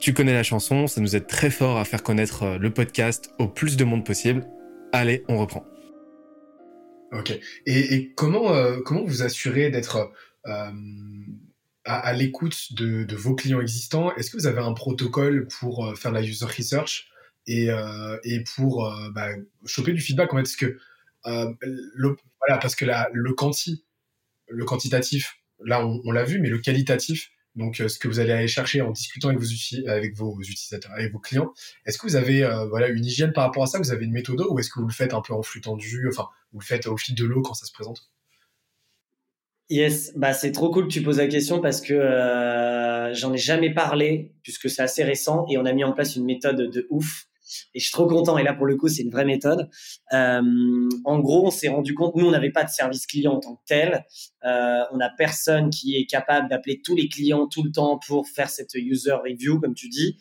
Tu 0.00 0.12
connais 0.12 0.32
la 0.32 0.42
chanson, 0.42 0.88
ça 0.88 1.00
nous 1.00 1.14
aide 1.14 1.28
très 1.28 1.50
fort 1.50 1.78
à 1.78 1.84
faire 1.84 2.02
connaître 2.02 2.42
euh, 2.42 2.58
le 2.58 2.74
podcast 2.74 3.30
au 3.38 3.46
plus 3.46 3.76
de 3.76 3.84
monde 3.84 4.04
possible. 4.04 4.44
Allez, 4.92 5.22
on 5.28 5.38
reprend. 5.38 5.64
Ok. 7.12 7.38
Et, 7.66 8.12
comment, 8.16 8.52
euh, 8.52 8.80
comment 8.84 9.04
vous 9.04 9.22
assurez 9.22 9.70
d'être 9.70 10.10
euh, 10.46 10.70
à, 11.84 12.12
l'écoute 12.14 12.72
de, 12.72 13.14
vos 13.14 13.36
clients 13.36 13.60
existants? 13.60 14.12
Est-ce 14.16 14.32
que 14.32 14.38
vous 14.38 14.48
avez 14.48 14.60
un 14.60 14.72
protocole 14.72 15.46
pour 15.46 15.96
faire 15.96 16.10
la 16.10 16.20
user 16.20 16.46
research 16.46 17.06
et, 17.46 17.68
et 18.24 18.44
pour 18.56 18.92
bah, 19.14 19.28
choper 19.66 19.92
du 19.92 20.00
feedback 20.00 20.32
en 20.34 20.38
fait? 20.38 20.74
Le, 21.24 22.16
voilà, 22.40 22.58
parce 22.60 22.74
que 22.74 22.84
le 22.84 23.32
quanti, 23.34 23.84
le 24.48 24.64
quantitatif, 24.64 25.38
là 25.64 25.86
on 25.86 26.10
l'a 26.10 26.24
vu, 26.24 26.40
mais 26.40 26.48
le 26.48 26.58
qualitatif, 26.58 27.30
donc, 27.54 27.80
euh, 27.80 27.88
ce 27.88 27.98
que 27.98 28.08
vous 28.08 28.18
allez 28.18 28.32
aller 28.32 28.48
chercher 28.48 28.80
en 28.80 28.90
discutant 28.90 29.28
avec 29.28 29.40
vos, 29.40 29.46
avec 29.86 30.16
vos 30.16 30.40
utilisateurs, 30.40 30.92
avec 30.92 31.12
vos 31.12 31.18
clients, 31.18 31.52
est-ce 31.84 31.98
que 31.98 32.06
vous 32.06 32.16
avez 32.16 32.44
euh, 32.44 32.66
voilà 32.66 32.88
une 32.88 33.04
hygiène 33.04 33.32
par 33.32 33.44
rapport 33.44 33.62
à 33.62 33.66
ça? 33.66 33.78
Vous 33.78 33.92
avez 33.92 34.06
une 34.06 34.12
méthode 34.12 34.40
ou 34.48 34.58
est-ce 34.58 34.70
que 34.70 34.80
vous 34.80 34.86
le 34.86 34.92
faites 34.92 35.12
un 35.12 35.20
peu 35.20 35.34
en 35.34 35.42
flux 35.42 35.60
tendu? 35.60 36.08
Enfin, 36.08 36.28
vous 36.52 36.60
le 36.60 36.64
faites 36.64 36.86
au 36.86 36.96
fil 36.96 37.14
de 37.14 37.24
l'eau 37.24 37.42
quand 37.42 37.54
ça 37.54 37.66
se 37.66 37.72
présente? 37.72 38.10
Yes, 39.68 40.12
bah 40.16 40.32
c'est 40.32 40.52
trop 40.52 40.70
cool 40.70 40.88
que 40.88 40.92
tu 40.92 41.02
poses 41.02 41.18
la 41.18 41.28
question 41.28 41.60
parce 41.60 41.80
que 41.80 41.94
euh, 41.94 43.14
j'en 43.14 43.32
ai 43.32 43.38
jamais 43.38 43.72
parlé 43.72 44.32
puisque 44.42 44.68
c'est 44.68 44.82
assez 44.82 45.04
récent 45.04 45.46
et 45.50 45.56
on 45.56 45.64
a 45.64 45.72
mis 45.72 45.84
en 45.84 45.92
place 45.92 46.16
une 46.16 46.24
méthode 46.24 46.70
de 46.70 46.86
ouf 46.90 47.26
et 47.74 47.80
je 47.80 47.84
suis 47.84 47.92
trop 47.92 48.06
content. 48.06 48.38
Et 48.38 48.42
là, 48.42 48.54
pour 48.54 48.66
le 48.66 48.76
coup, 48.76 48.88
c'est 48.88 49.02
une 49.02 49.10
vraie 49.10 49.24
méthode. 49.24 49.68
Euh, 50.12 50.88
en 51.04 51.18
gros, 51.20 51.46
on 51.46 51.50
s'est 51.50 51.68
rendu 51.68 51.94
compte, 51.94 52.14
nous, 52.16 52.26
on 52.26 52.30
n'avait 52.30 52.50
pas 52.50 52.64
de 52.64 52.70
service 52.70 53.06
client 53.06 53.34
en 53.34 53.40
tant 53.40 53.56
que 53.56 53.62
tel. 53.66 54.04
Euh, 54.44 54.82
on 54.92 54.98
n'a 54.98 55.10
personne 55.10 55.70
qui 55.70 55.96
est 55.96 56.06
capable 56.06 56.48
d'appeler 56.48 56.80
tous 56.82 56.94
les 56.94 57.08
clients 57.08 57.46
tout 57.46 57.62
le 57.62 57.70
temps 57.70 57.98
pour 58.06 58.28
faire 58.28 58.50
cette 58.50 58.74
user 58.74 59.12
review, 59.12 59.60
comme 59.60 59.74
tu 59.74 59.88
dis. 59.88 60.18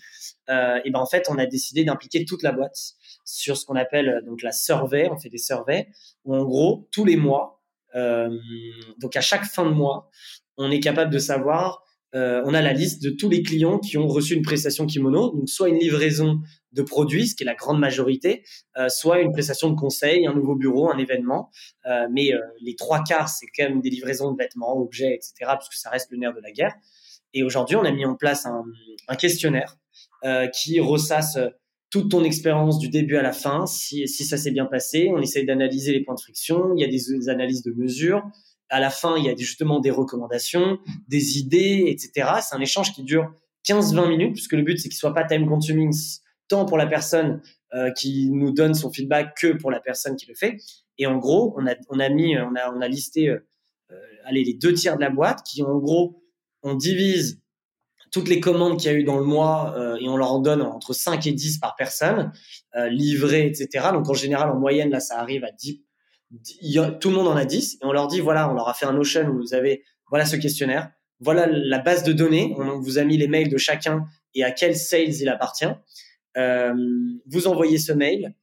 Euh, 0.50 0.80
et 0.84 0.92
ben 0.92 1.00
en 1.00 1.06
fait, 1.06 1.28
on 1.30 1.38
a 1.38 1.46
décidé 1.46 1.84
d'impliquer 1.84 2.26
toute 2.26 2.44
la 2.44 2.52
boîte 2.52 2.78
sur 3.26 3.58
ce 3.58 3.66
qu'on 3.66 3.76
appelle 3.76 4.22
donc 4.26 4.42
la 4.42 4.52
survey. 4.52 5.10
On 5.12 5.18
fait 5.18 5.30
des 5.30 5.38
surveys 5.38 5.88
où, 6.26 6.36
en 6.36 6.44
gros, 6.44 6.88
tous 6.92 7.06
les 7.06 7.16
mois, 7.16 7.62
donc 7.94 9.16
à 9.16 9.22
chaque 9.22 9.44
fin 9.44 9.66
de 9.66 9.72
mois, 9.72 10.10
on 10.58 10.72
est 10.72 10.80
capable 10.80 11.12
de 11.12 11.20
savoir 11.20 11.84
euh, 12.14 12.42
on 12.46 12.54
a 12.54 12.62
la 12.62 12.74
liste 12.74 13.02
de 13.02 13.10
tous 13.10 13.30
les 13.30 13.42
clients 13.42 13.80
qui 13.80 13.98
ont 13.98 14.08
reçu 14.08 14.34
une 14.34 14.42
prestation 14.42 14.86
kimono, 14.86 15.32
donc 15.32 15.50
soit 15.50 15.70
une 15.70 15.78
livraison 15.78 16.40
de 16.74 16.82
produits, 16.82 17.28
ce 17.28 17.36
qui 17.36 17.44
est 17.44 17.46
la 17.46 17.56
grande 17.56 17.80
majorité, 17.80 18.44
euh, 18.78 18.90
soit 18.90 19.22
une 19.22 19.32
prestation 19.32 19.70
de 19.70 19.76
conseil, 19.76 20.26
un 20.28 20.34
nouveau 20.34 20.56
bureau, 20.56 20.92
un 20.92 20.98
événement. 20.98 21.50
Euh, 21.86 22.08
mais 22.12 22.32
les 22.62 22.76
trois 22.76 23.04
quarts, 23.04 23.30
c'est 23.30 23.48
quand 23.56 23.70
même 23.70 23.82
des 23.82 23.90
livraisons 23.90 24.32
de 24.32 24.38
vêtements, 24.38 24.78
objets, 24.78 25.14
etc., 25.14 25.52
puisque 25.58 25.74
ça 25.74 25.90
reste 25.90 26.12
le 26.12 26.18
nerf 26.18 26.34
de 26.34 26.42
la 26.42 26.52
guerre. 26.52 26.76
Et 27.34 27.44
aujourd'hui, 27.44 27.78
on 27.78 27.84
a 27.84 27.92
mis 27.92 28.06
en 28.06 28.16
place 28.16 28.46
un, 28.46 28.64
questionnaire 29.16 29.78
qui 30.54 30.80
ressasse 30.80 31.38
toute 31.90 32.10
ton 32.10 32.24
expérience 32.24 32.78
du 32.78 32.90
début 32.90 33.18
à 33.18 33.22
la 33.22 33.34
fin, 33.34 33.66
si, 33.66 34.08
si 34.08 34.24
ça 34.24 34.38
s'est 34.38 34.52
bien 34.52 34.66
passé. 34.66 35.10
On 35.14 35.22
essaye 35.22 35.46
d'analyser 35.46 35.92
les 35.94 36.02
points 36.02 36.16
de 36.16 36.20
friction, 36.20 36.74
il 36.76 36.82
y 36.82 36.86
a 36.86 36.88
des 36.88 37.30
analyses 37.30 37.64
de 37.64 37.72
mesures, 37.72 38.22
à 38.72 38.80
la 38.80 38.90
fin, 38.90 39.18
il 39.18 39.26
y 39.26 39.30
a 39.30 39.36
justement 39.36 39.80
des 39.80 39.92
recommandations, 39.92 40.80
des 41.08 41.38
idées, 41.38 41.86
etc. 41.88 42.30
C'est 42.42 42.56
un 42.56 42.62
échange 42.62 42.94
qui 42.94 43.04
dure 43.04 43.32
15-20 43.68 44.10
minutes, 44.10 44.34
puisque 44.34 44.54
le 44.54 44.64
but, 44.64 44.80
c'est 44.80 44.90
qu'il 44.90 44.98
soit 44.98 45.14
pas 45.14 45.26
time 45.26 45.48
consuming 45.48 45.94
tant 46.48 46.66
pour 46.66 46.78
la 46.78 46.88
personne 46.88 47.42
euh, 47.74 47.92
qui 47.92 48.30
nous 48.32 48.52
donne 48.52 48.74
son 48.74 48.92
feedback 48.92 49.36
que 49.38 49.54
pour 49.54 49.72
la 49.72 49.80
personne 49.80 50.16
qui 50.16 50.26
le 50.26 50.36
fait. 50.36 50.58
Et 50.98 51.06
en 51.06 51.18
gros, 51.18 51.54
on 51.58 51.68
a, 51.68 51.76
on 51.90 52.00
a 52.00 52.10
mis, 52.10 52.38
on 52.38 52.56
a, 52.56 52.74
on 52.74 52.82
a 52.82 52.88
listé, 52.88 53.30
euh, 53.30 53.40
euh 53.92 53.96
allez, 54.26 54.44
les 54.44 54.54
deux 54.54 54.74
tiers 54.74 54.96
de 54.96 55.02
la 55.02 55.10
boîte 55.10 55.44
qui, 55.44 55.64
en 55.64 55.78
gros, 55.78 56.24
on 56.64 56.76
divise 56.76 57.42
toutes 58.12 58.28
les 58.28 58.40
commandes 58.40 58.78
qu'il 58.78 58.92
y 58.92 58.94
a 58.94 58.98
eu 58.98 59.04
dans 59.04 59.18
le 59.18 59.24
mois 59.24 59.74
euh, 59.78 59.98
et 60.00 60.10
on 60.10 60.18
leur 60.18 60.34
en 60.34 60.40
donne 60.40 60.62
entre 60.62 60.94
5 60.94 61.26
et 61.28 61.32
10 61.32 61.60
par 61.60 61.76
personne, 61.76 62.32
euh, 62.76 62.90
livrées, 62.90 63.48
etc. 63.48 63.88
Donc 63.94 64.10
en 64.10 64.14
général, 64.14 64.50
en 64.50 64.60
moyenne, 64.60 64.90
là, 64.90 65.00
ça 65.00 65.20
arrive 65.20 65.46
à 65.46 65.52
10, 65.52 65.82
tout 67.00 67.10
le 67.10 67.16
monde 67.16 67.28
en 67.28 67.36
a 67.36 67.46
10 67.46 67.76
et 67.76 67.86
on 67.86 67.92
leur 67.92 68.08
dit 68.08 68.20
voilà, 68.20 68.50
on 68.50 68.54
leur 68.54 68.70
a 68.70 68.74
fait 68.74 68.86
un 68.86 68.94
Notion 68.94 69.28
où 69.28 69.38
vous 69.38 69.54
avez 69.54 69.84
voilà 70.10 70.26
ce 70.26 70.36
questionnaire, 70.36 70.92
voilà 71.20 71.48
la 71.48 71.80
base 71.80 72.04
de 72.04 72.14
données, 72.14 72.54
on 72.58 72.80
vous 72.80 72.98
a 72.98 73.04
mis 73.04 73.18
les 73.18 73.28
mails 73.28 73.50
de 73.50 73.58
chacun 73.58 74.06
et 74.34 74.44
à 74.44 74.52
quel 74.52 74.76
sales 74.76 75.14
il 75.14 75.30
appartient. 75.30 75.66
Euh, 76.38 76.74
vous 77.28 77.48
envoyez 77.48 77.78
ce 77.78 77.92
mail. 77.92 78.34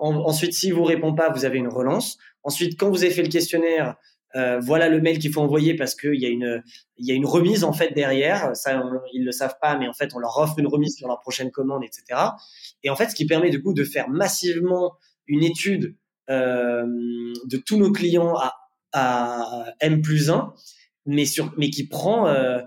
ensuite, 0.00 0.52
s'il 0.52 0.74
vous 0.74 0.84
répond 0.84 1.14
pas, 1.14 1.30
vous 1.30 1.44
avez 1.44 1.58
une 1.58 1.68
relance. 1.68 2.18
Ensuite, 2.42 2.78
quand 2.78 2.90
vous 2.90 3.02
avez 3.02 3.12
fait 3.12 3.22
le 3.22 3.28
questionnaire, 3.28 3.96
euh, 4.34 4.60
voilà 4.60 4.88
le 4.88 5.00
mail 5.00 5.18
qu'il 5.18 5.32
faut 5.32 5.40
envoyer 5.40 5.74
parce 5.74 5.94
qu'il 5.94 6.20
y 6.20 6.26
a 6.26 6.28
une 6.28 6.62
il 6.98 7.06
y 7.06 7.12
a 7.12 7.14
une 7.14 7.26
remise 7.26 7.64
en 7.64 7.72
fait 7.72 7.92
derrière. 7.94 8.54
Ça, 8.54 8.82
ils 9.12 9.24
le 9.24 9.32
savent 9.32 9.56
pas, 9.60 9.78
mais 9.78 9.88
en 9.88 9.94
fait, 9.94 10.14
on 10.14 10.18
leur 10.18 10.36
offre 10.38 10.58
une 10.58 10.66
remise 10.66 10.96
sur 10.96 11.08
leur 11.08 11.20
prochaine 11.20 11.50
commande, 11.50 11.82
etc. 11.84 12.20
Et 12.82 12.90
en 12.90 12.96
fait, 12.96 13.08
ce 13.08 13.14
qui 13.14 13.26
permet 13.26 13.50
du 13.50 13.62
coup 13.62 13.72
de 13.72 13.84
faire 13.84 14.08
massivement 14.08 14.94
une 15.26 15.42
étude 15.42 15.96
de 16.28 17.56
tous 17.64 17.76
nos 17.76 17.92
clients 17.92 18.34
à, 18.36 18.54
à 18.92 19.74
M 19.80 20.00
plus 20.00 20.30
1, 20.30 20.52
mais, 21.06 21.24
sur, 21.24 21.52
mais 21.56 21.70
qui 21.70 21.86
prend, 21.86 22.28
euh, 22.28 22.60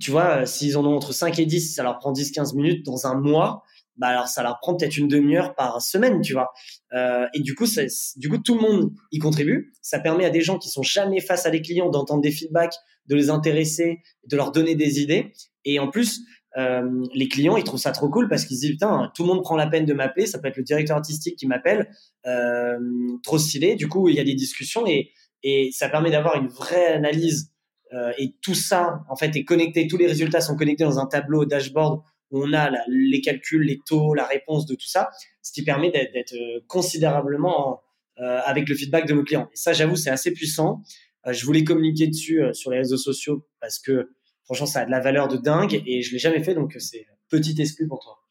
tu 0.00 0.10
vois, 0.10 0.46
s'ils 0.46 0.76
en 0.76 0.84
ont 0.84 0.96
entre 0.96 1.12
5 1.12 1.38
et 1.38 1.46
10, 1.46 1.74
ça 1.74 1.82
leur 1.82 1.98
prend 1.98 2.12
10-15 2.12 2.54
minutes 2.54 2.84
dans 2.84 3.06
un 3.06 3.14
mois, 3.14 3.62
bah 3.96 4.08
alors 4.08 4.28
ça 4.28 4.42
leur 4.42 4.58
prend 4.60 4.76
peut-être 4.76 4.98
une 4.98 5.08
demi-heure 5.08 5.54
par 5.54 5.80
semaine, 5.80 6.20
tu 6.20 6.34
vois. 6.34 6.52
Euh, 6.92 7.26
et 7.34 7.40
du 7.40 7.54
coup, 7.54 7.66
ça, 7.66 7.82
du 8.16 8.28
coup, 8.28 8.38
tout 8.38 8.54
le 8.54 8.60
monde 8.60 8.92
y 9.10 9.18
contribue. 9.18 9.72
Ça 9.80 9.98
permet 9.98 10.26
à 10.26 10.30
des 10.30 10.42
gens 10.42 10.58
qui 10.58 10.68
sont 10.68 10.82
jamais 10.82 11.20
face 11.20 11.46
à 11.46 11.50
des 11.50 11.62
clients 11.62 11.88
d'entendre 11.88 12.20
des 12.20 12.30
feedbacks, 12.30 12.74
de 13.06 13.14
les 13.14 13.30
intéresser, 13.30 14.02
de 14.26 14.36
leur 14.36 14.52
donner 14.52 14.74
des 14.74 15.00
idées. 15.00 15.32
Et 15.64 15.78
en 15.78 15.88
plus, 15.88 16.20
euh, 16.56 17.04
les 17.14 17.28
clients, 17.28 17.56
ils 17.56 17.64
trouvent 17.64 17.80
ça 17.80 17.92
trop 17.92 18.08
cool 18.08 18.28
parce 18.28 18.46
qu'ils 18.46 18.56
se 18.56 18.62
disent 18.62 18.70
putain, 18.72 19.12
tout 19.14 19.22
le 19.22 19.28
monde 19.28 19.42
prend 19.42 19.56
la 19.56 19.66
peine 19.66 19.84
de 19.84 19.92
m'appeler. 19.92 20.26
Ça 20.26 20.38
peut 20.38 20.48
être 20.48 20.56
le 20.56 20.62
directeur 20.62 20.96
artistique 20.96 21.36
qui 21.36 21.46
m'appelle, 21.46 21.90
euh, 22.26 22.78
trop 23.22 23.38
stylé. 23.38 23.74
Du 23.74 23.88
coup, 23.88 24.08
il 24.08 24.14
y 24.14 24.20
a 24.20 24.24
des 24.24 24.34
discussions 24.34 24.86
et, 24.86 25.10
et 25.42 25.70
ça 25.72 25.88
permet 25.88 26.10
d'avoir 26.10 26.36
une 26.36 26.48
vraie 26.48 26.86
analyse. 26.86 27.52
Euh, 27.92 28.12
et 28.18 28.34
tout 28.42 28.54
ça, 28.54 29.00
en 29.08 29.16
fait, 29.16 29.36
est 29.36 29.44
connecté. 29.44 29.86
Tous 29.86 29.98
les 29.98 30.06
résultats 30.06 30.40
sont 30.40 30.56
connectés 30.56 30.84
dans 30.84 30.98
un 30.98 31.06
tableau 31.06 31.44
dashboard 31.44 32.00
où 32.30 32.42
on 32.42 32.52
a 32.54 32.70
les 32.88 33.20
calculs, 33.20 33.62
les 33.62 33.78
taux, 33.86 34.14
la 34.14 34.26
réponse 34.26 34.66
de 34.66 34.74
tout 34.74 34.88
ça, 34.88 35.10
ce 35.42 35.52
qui 35.52 35.62
permet 35.62 35.90
d'être 35.92 36.34
considérablement 36.66 37.82
avec 38.16 38.68
le 38.68 38.74
feedback 38.74 39.06
de 39.06 39.14
nos 39.14 39.22
clients. 39.22 39.48
Et 39.52 39.56
ça, 39.56 39.72
j'avoue, 39.72 39.94
c'est 39.94 40.10
assez 40.10 40.32
puissant. 40.32 40.82
je 41.24 41.46
voulais 41.46 41.62
communiquer 41.62 42.08
dessus 42.08 42.42
sur 42.52 42.72
les 42.72 42.78
réseaux 42.78 42.96
sociaux 42.96 43.46
parce 43.60 43.78
que 43.78 44.15
Franchement, 44.46 44.66
ça 44.66 44.80
a 44.80 44.84
de 44.86 44.90
la 44.90 45.00
valeur 45.00 45.28
de 45.28 45.36
dingue 45.36 45.82
et 45.86 46.02
je 46.02 46.12
l'ai 46.12 46.18
jamais 46.18 46.42
fait, 46.42 46.54
donc 46.54 46.74
c'est 46.78 47.06
petit 47.28 47.60
exclu 47.60 47.86
pour 47.86 48.00
toi. 48.00 48.22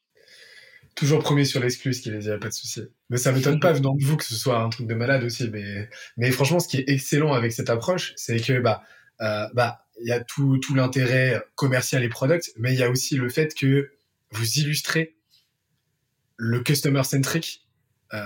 Toujours 0.95 1.21
premier 1.21 1.43
sur 1.43 1.59
l'exclu, 1.59 1.93
ce 1.93 2.01
qui 2.01 2.09
veut 2.09 2.19
dire 2.19 2.39
pas 2.39 2.47
de 2.47 2.53
souci. 2.53 2.81
Mais 3.09 3.17
ça 3.17 3.33
m'étonne 3.33 3.59
pas 3.59 3.73
venant 3.73 3.93
de 3.93 4.03
vous 4.03 4.15
que 4.15 4.23
ce 4.23 4.35
soit 4.35 4.59
un 4.59 4.69
truc 4.69 4.87
de 4.87 4.93
malade 4.93 5.25
aussi. 5.25 5.49
Mais, 5.49 5.89
mais 6.15 6.31
franchement, 6.31 6.61
ce 6.61 6.69
qui 6.69 6.77
est 6.77 6.85
excellent 6.87 7.33
avec 7.33 7.51
cette 7.51 7.69
approche, 7.69 8.13
c'est 8.15 8.39
que 8.39 8.61
bah, 8.61 8.81
euh, 9.19 9.45
bah, 9.53 9.85
il 10.01 10.07
y 10.07 10.13
a 10.13 10.21
tout, 10.21 10.57
tout 10.57 10.73
l'intérêt 10.73 11.43
commercial 11.55 12.01
et 12.01 12.09
product, 12.09 12.51
mais 12.57 12.73
il 12.73 12.79
y 12.79 12.83
a 12.83 12.89
aussi 12.89 13.17
le 13.17 13.27
fait 13.27 13.53
que 13.53 13.91
vous 14.31 14.59
illustrez 14.59 15.17
le 16.37 16.61
customer 16.61 17.03
centric 17.03 17.67
euh, 18.13 18.19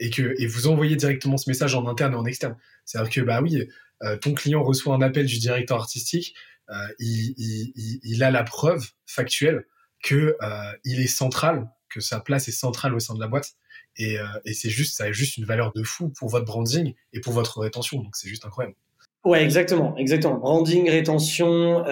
et 0.00 0.10
que 0.10 0.34
et 0.40 0.46
vous 0.46 0.66
envoyez 0.66 0.96
directement 0.96 1.36
ce 1.36 1.48
message 1.48 1.76
en 1.76 1.86
interne 1.86 2.12
et 2.14 2.16
en 2.16 2.24
externe. 2.24 2.56
C'est-à-dire 2.84 3.12
que 3.12 3.20
bah 3.20 3.40
oui, 3.40 3.68
euh, 4.02 4.16
ton 4.16 4.34
client 4.34 4.62
reçoit 4.62 4.94
un 4.94 5.02
appel 5.02 5.26
du 5.26 5.38
directeur 5.38 5.78
artistique, 5.78 6.34
euh, 6.70 6.88
il, 6.98 8.22
a 8.22 8.30
la 8.30 8.42
preuve 8.42 8.88
factuelle 9.06 9.66
que 10.02 10.36
euh, 10.42 10.72
il 10.84 11.00
est 11.00 11.06
central, 11.06 11.68
que 11.88 12.00
sa 12.00 12.20
place 12.20 12.48
est 12.48 12.52
centrale 12.52 12.94
au 12.94 13.00
sein 13.00 13.14
de 13.14 13.20
la 13.20 13.28
boîte. 13.28 13.52
Et, 13.96 14.18
euh, 14.18 14.24
c'est 14.52 14.70
juste, 14.70 14.96
ça 14.96 15.04
a 15.04 15.12
juste 15.12 15.36
une 15.36 15.44
valeur 15.44 15.72
de 15.72 15.82
fou 15.82 16.08
pour 16.08 16.28
votre 16.28 16.44
branding 16.44 16.94
et 17.12 17.20
pour 17.20 17.32
votre 17.32 17.60
rétention. 17.60 18.02
Donc 18.02 18.16
c'est 18.16 18.28
juste 18.28 18.44
incroyable. 18.44 18.76
Ouais, 19.24 19.42
exactement, 19.42 19.96
exactement. 19.96 20.38
Branding, 20.38 20.88
rétention, 20.88 21.84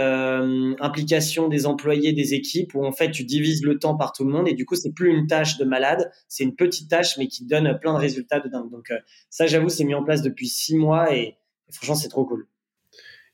implication 0.81 1.49
des 1.49 1.66
employés, 1.66 2.12
des 2.12 2.33
équipes, 2.35 2.76
où 2.76 2.85
en 2.85 2.93
fait 2.93 3.11
tu 3.11 3.25
divises 3.25 3.64
le 3.64 3.81
temps 3.81 3.97
par 3.97 4.12
tout 4.12 4.25
le 4.25 4.31
monde 4.31 4.47
et 4.47 4.54
du 4.54 4.64
coup 4.64 4.76
c'est 4.76 4.93
plus 4.93 5.11
une 5.11 5.26
tâche 5.26 5.59
de 5.59 5.64
malade, 5.64 6.12
c'est 6.28 6.45
une 6.45 6.54
petite 6.54 6.88
tâche 6.88 7.19
mais 7.19 7.26
qui 7.26 7.45
donne 7.45 7.76
plein 7.81 7.95
de 7.95 7.99
résultats 7.99 8.38
de 8.38 8.49
dingue. 8.49 8.71
Donc 8.71 8.93
ça, 9.31 9.49
j'avoue, 9.49 9.69
c'est 9.69 9.83
mis 9.83 9.97
en 9.97 10.04
place 10.04 10.23
depuis 10.23 10.47
six 10.47 10.76
mois 10.76 11.12
et 11.12 11.37
franchement 11.73 11.97
c'est 11.97 12.09
trop 12.09 12.25
cool. 12.25 12.47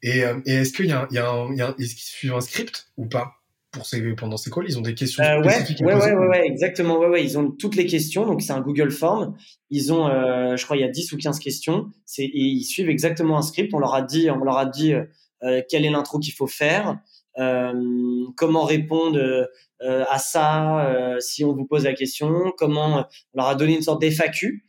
Et, 0.02 0.24
euh, 0.24 0.40
et 0.46 0.54
est-ce 0.54 0.72
qu'il 0.72 0.86
y 0.86 0.92
a, 0.92 1.06
il 1.10 1.16
y 1.16 1.18
a, 1.18 1.28
un, 1.28 1.52
il 1.52 1.58
y 1.58 1.62
a 1.62 1.68
un, 1.68 2.36
un 2.36 2.40
script 2.40 2.88
ou 2.96 3.06
pas 3.06 3.32
pour 3.70 3.86
ces, 3.86 4.00
pendant 4.14 4.36
ces 4.36 4.50
calls? 4.50 4.66
Ils 4.68 4.78
ont 4.78 4.82
des 4.82 4.94
questions 4.94 5.22
euh, 5.22 5.42
spécifiques 5.42 5.80
ouais, 5.80 5.94
ouais, 5.94 6.12
ouais, 6.12 6.28
ouais, 6.28 6.46
exactement. 6.46 6.98
Ouais, 6.98 7.08
ouais, 7.08 7.24
ils 7.24 7.38
ont 7.38 7.50
toutes 7.50 7.76
les 7.76 7.86
questions. 7.86 8.26
Donc, 8.26 8.42
c'est 8.42 8.52
un 8.52 8.60
Google 8.60 8.90
Form. 8.90 9.36
Ils 9.70 9.92
ont, 9.92 10.08
euh, 10.08 10.56
je 10.56 10.64
crois, 10.64 10.76
il 10.76 10.80
y 10.80 10.84
a 10.84 10.88
10 10.88 11.12
ou 11.12 11.16
15 11.16 11.38
questions. 11.38 11.90
C'est, 12.06 12.24
et 12.24 12.30
ils 12.32 12.64
suivent 12.64 12.90
exactement 12.90 13.38
un 13.38 13.42
script. 13.42 13.74
On 13.74 13.78
leur 13.78 13.94
a 13.94 14.02
dit, 14.02 14.30
on 14.30 14.44
leur 14.44 14.56
a 14.56 14.66
dit 14.66 14.94
euh, 15.42 15.62
quelle 15.68 15.84
est 15.84 15.90
l'intro 15.90 16.18
qu'il 16.18 16.34
faut 16.34 16.46
faire, 16.46 16.98
euh, 17.38 17.72
comment 18.36 18.64
répondre 18.64 19.18
euh, 19.18 20.04
à 20.10 20.18
ça 20.18 21.16
si 21.20 21.44
on 21.44 21.54
vous 21.54 21.64
pose 21.64 21.84
la 21.84 21.94
question, 21.94 22.52
comment 22.58 23.06
on 23.32 23.38
leur 23.38 23.48
a 23.48 23.54
donné 23.54 23.74
une 23.76 23.82
sorte 23.82 24.02
d'FAQ 24.02 24.64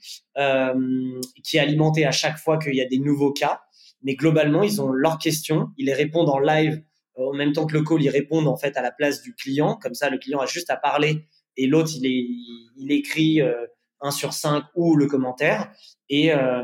qui 1.44 1.58
est 1.58 1.60
alimentée 1.60 2.06
à 2.06 2.12
chaque 2.12 2.38
fois 2.38 2.58
qu'il 2.58 2.76
y 2.76 2.82
a 2.82 2.86
des 2.86 3.00
nouveaux 3.00 3.34
cas 3.34 3.62
mais 4.04 4.16
globalement, 4.16 4.64
ils 4.64 4.82
ont 4.82 4.92
leurs 4.92 5.18
questions, 5.18 5.70
ils 5.78 5.86
les 5.86 5.94
répondent 5.94 6.30
en 6.30 6.40
live 6.40 6.84
en 7.16 7.34
même 7.34 7.54
temps 7.54 7.66
que 7.66 7.74
le 7.74 7.84
call, 7.84 8.02
ils 8.02 8.10
répondent 8.10 8.48
en 8.48 8.58
fait 8.58 8.78
à 8.78 8.82
la 8.82 8.92
place 8.92 9.22
du 9.22 9.34
client. 9.36 9.78
Comme 9.82 9.94
ça, 9.94 10.10
le 10.10 10.18
client 10.18 10.40
a 10.40 10.46
juste 10.46 10.70
à 10.70 10.78
parler 10.78 11.28
et 11.58 11.68
l'autre, 11.68 11.92
il, 11.96 12.92
écrit 12.92 13.42
euh, 13.42 13.66
1 14.02 14.12
sur 14.12 14.34
5 14.34 14.64
ou 14.76 14.96
le 14.96 15.08
commentaire. 15.08 15.72
Et, 16.10 16.34
euh, 16.34 16.64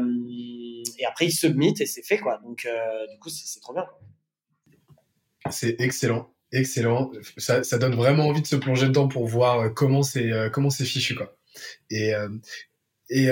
et 0.98 1.06
après, 1.06 1.26
il 1.26 1.32
submit 1.32 1.74
et 1.80 1.86
c'est 1.86 2.04
fait. 2.04 2.18
quoi. 2.18 2.40
Donc, 2.44 2.66
euh, 2.66 3.08
du 3.12 3.20
coup, 3.20 3.30
c'est 3.30 3.60
trop 3.60 3.74
bien. 3.74 3.86
C'est 5.50 5.80
excellent. 5.80 6.34
Excellent. 6.52 7.12
Ça, 7.38 7.64
ça, 7.64 7.78
donne 7.78 7.96
vraiment 7.96 8.28
envie 8.28 8.42
de 8.42 8.48
se 8.48 8.56
plonger 8.56 8.88
dedans 8.88 9.08
pour 9.08 9.28
voir 9.28 9.60
euh, 9.60 9.70
comment 9.70 10.02
c'est 10.02 10.32
comment 10.54 10.70
c'est 10.70 10.86
fichu. 10.86 11.16
Quoi. 11.16 11.38
Et, 11.90 12.14
et, 13.10 13.30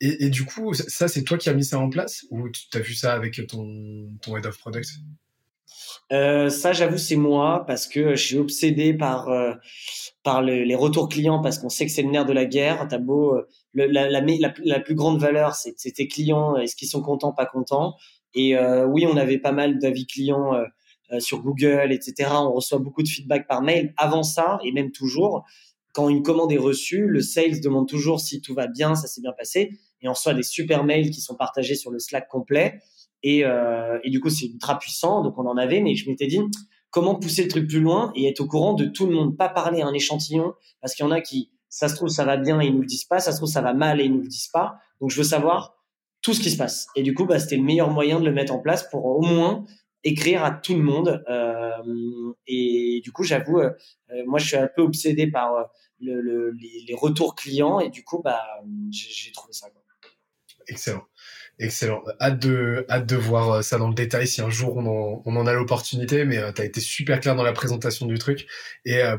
et, 0.00 0.30
du 0.30 0.44
coup, 0.44 0.74
ça, 0.74 1.08
c'est 1.08 1.24
toi 1.24 1.38
qui 1.38 1.48
as 1.48 1.54
mis 1.54 1.64
ça 1.64 1.78
en 1.78 1.90
place 1.90 2.24
ou 2.30 2.48
tu 2.48 2.76
as 2.76 2.80
vu 2.80 2.94
ça 2.94 3.14
avec 3.14 3.44
ton, 3.48 4.10
ton 4.22 4.36
head 4.36 4.46
of 4.46 4.56
product? 4.58 4.88
Euh, 6.12 6.48
ça, 6.48 6.72
j'avoue, 6.72 6.98
c'est 6.98 7.16
moi 7.16 7.64
parce 7.66 7.86
que 7.86 8.14
je 8.14 8.24
suis 8.24 8.38
obsédé 8.38 8.94
par 8.94 9.28
euh, 9.28 9.52
par 10.22 10.42
les 10.42 10.74
retours 10.74 11.08
clients 11.08 11.40
parce 11.40 11.58
qu'on 11.58 11.68
sait 11.68 11.86
que 11.86 11.92
c'est 11.92 12.02
le 12.02 12.10
nerf 12.10 12.26
de 12.26 12.32
la 12.32 12.44
guerre. 12.44 12.86
T'as 12.88 12.98
beau 12.98 13.34
euh, 13.34 13.46
la, 13.74 14.08
la, 14.08 14.20
la, 14.20 14.80
plus 14.80 14.94
grande 14.94 15.20
valeur, 15.20 15.54
c'est 15.54 15.74
tes 15.74 16.08
clients. 16.08 16.56
Est-ce 16.56 16.76
qu'ils 16.76 16.88
sont 16.88 17.02
contents, 17.02 17.32
pas 17.32 17.46
contents? 17.46 17.96
Et 18.34 18.56
oui, 18.86 19.06
on 19.06 19.16
avait 19.16 19.38
pas 19.38 19.52
mal 19.52 19.78
d'avis 19.78 20.06
clients 20.06 20.52
sur 21.18 21.42
Google, 21.42 21.92
etc. 21.92 22.30
On 22.32 22.52
reçoit 22.52 22.78
beaucoup 22.78 23.02
de 23.02 23.08
feedback 23.08 23.46
par 23.46 23.62
mail. 23.62 23.94
Avant 23.96 24.22
ça, 24.22 24.58
et 24.64 24.72
même 24.72 24.90
toujours, 24.90 25.44
quand 25.92 26.08
une 26.08 26.22
commande 26.22 26.52
est 26.52 26.58
reçue, 26.58 27.06
le 27.06 27.20
sales 27.20 27.60
demande 27.60 27.88
toujours 27.88 28.20
si 28.20 28.40
tout 28.40 28.54
va 28.54 28.66
bien, 28.66 28.94
ça 28.94 29.06
s'est 29.06 29.20
bien 29.20 29.32
passé, 29.32 29.78
et 30.02 30.08
on 30.08 30.12
reçoit 30.12 30.34
des 30.34 30.42
super 30.42 30.84
mails 30.84 31.10
qui 31.10 31.20
sont 31.20 31.34
partagés 31.34 31.74
sur 31.74 31.90
le 31.90 31.98
Slack 31.98 32.28
complet. 32.28 32.80
Et, 33.22 33.44
euh, 33.44 33.98
et 34.04 34.10
du 34.10 34.20
coup, 34.20 34.30
c'est 34.30 34.46
ultra 34.46 34.78
puissant, 34.78 35.22
donc 35.22 35.38
on 35.38 35.46
en 35.46 35.56
avait, 35.56 35.80
mais 35.80 35.94
je 35.94 36.08
m'étais 36.08 36.26
dit 36.26 36.40
comment 36.90 37.16
pousser 37.16 37.42
le 37.42 37.48
truc 37.48 37.68
plus 37.68 37.80
loin 37.80 38.12
et 38.14 38.28
être 38.28 38.40
au 38.40 38.46
courant 38.46 38.74
de 38.74 38.86
tout 38.86 39.06
le 39.06 39.14
monde, 39.14 39.36
pas 39.36 39.48
parler 39.48 39.82
à 39.82 39.86
un 39.86 39.92
échantillon, 39.92 40.54
parce 40.80 40.94
qu'il 40.94 41.04
y 41.04 41.08
en 41.08 41.12
a 41.12 41.20
qui, 41.20 41.50
ça 41.68 41.88
se 41.88 41.96
trouve, 41.96 42.08
ça 42.08 42.24
va 42.24 42.36
bien 42.36 42.60
et 42.60 42.66
ils 42.66 42.74
nous 42.74 42.80
le 42.80 42.86
disent 42.86 43.04
pas, 43.04 43.20
ça 43.20 43.32
se 43.32 43.38
trouve, 43.38 43.48
ça 43.48 43.60
va 43.60 43.74
mal 43.74 44.00
et 44.00 44.04
ils 44.04 44.12
nous 44.12 44.22
le 44.22 44.28
disent 44.28 44.48
pas. 44.48 44.76
Donc, 45.00 45.10
je 45.10 45.16
veux 45.16 45.24
savoir 45.24 45.76
tout 46.22 46.34
ce 46.34 46.40
qui 46.40 46.50
se 46.50 46.56
passe. 46.56 46.88
Et 46.96 47.02
du 47.02 47.14
coup, 47.14 47.26
bah, 47.26 47.38
c'était 47.38 47.56
le 47.56 47.62
meilleur 47.62 47.90
moyen 47.90 48.20
de 48.20 48.24
le 48.24 48.32
mettre 48.32 48.52
en 48.52 48.58
place 48.58 48.88
pour 48.90 49.04
au 49.04 49.20
moins 49.20 49.64
écrire 50.04 50.44
à 50.44 50.50
tout 50.50 50.74
le 50.74 50.82
monde. 50.82 51.22
Euh, 51.28 52.32
et 52.46 53.00
du 53.02 53.12
coup, 53.12 53.22
j'avoue, 53.22 53.58
euh, 53.58 53.72
moi, 54.26 54.38
je 54.38 54.46
suis 54.46 54.56
un 54.56 54.68
peu 54.74 54.82
obsédé 54.82 55.30
par 55.30 55.54
euh, 55.54 55.62
le, 56.00 56.20
le, 56.20 56.50
les, 56.52 56.94
retours 56.94 57.34
clients 57.34 57.80
et 57.80 57.90
du 57.90 58.04
coup, 58.04 58.20
bah, 58.22 58.42
j'ai 58.90 59.32
trouvé 59.32 59.52
ça. 59.52 59.68
Excellent. 60.68 61.04
Excellent. 61.58 62.04
Hâte 62.20 62.38
de, 62.38 62.86
hâte 62.88 63.06
de 63.06 63.16
voir 63.16 63.50
euh, 63.50 63.62
ça 63.62 63.78
dans 63.78 63.88
le 63.88 63.94
détail 63.94 64.28
si 64.28 64.40
un 64.40 64.50
jour 64.50 64.76
on 64.76 64.86
en, 64.86 65.22
on 65.24 65.36
en 65.36 65.46
a 65.46 65.52
l'opportunité, 65.52 66.24
mais 66.24 66.38
euh, 66.38 66.52
tu 66.52 66.62
as 66.62 66.64
été 66.64 66.80
super 66.80 67.18
clair 67.20 67.34
dans 67.34 67.42
la 67.42 67.52
présentation 67.52 68.06
du 68.06 68.18
truc. 68.18 68.46
Et, 68.84 69.02
euh, 69.02 69.16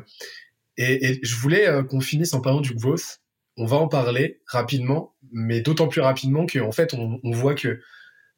et, 0.78 1.10
et, 1.10 1.20
je 1.22 1.36
voulais 1.36 1.68
qu'on 1.90 2.00
finisse 2.00 2.34
en 2.34 2.42
parlant 2.42 2.62
du 2.62 2.74
growth. 2.74 3.20
On 3.58 3.66
va 3.66 3.78
en 3.78 3.90
parler 3.90 4.42
rapidement, 4.48 5.16
mais 5.34 5.60
d'autant 5.60 5.90
plus 5.90 6.00
rapidement 6.02 6.46
qu'en 6.46 6.72
fait, 6.72 6.94
on, 6.94 7.20
on, 7.24 7.32
voit 7.32 7.56
que 7.56 7.82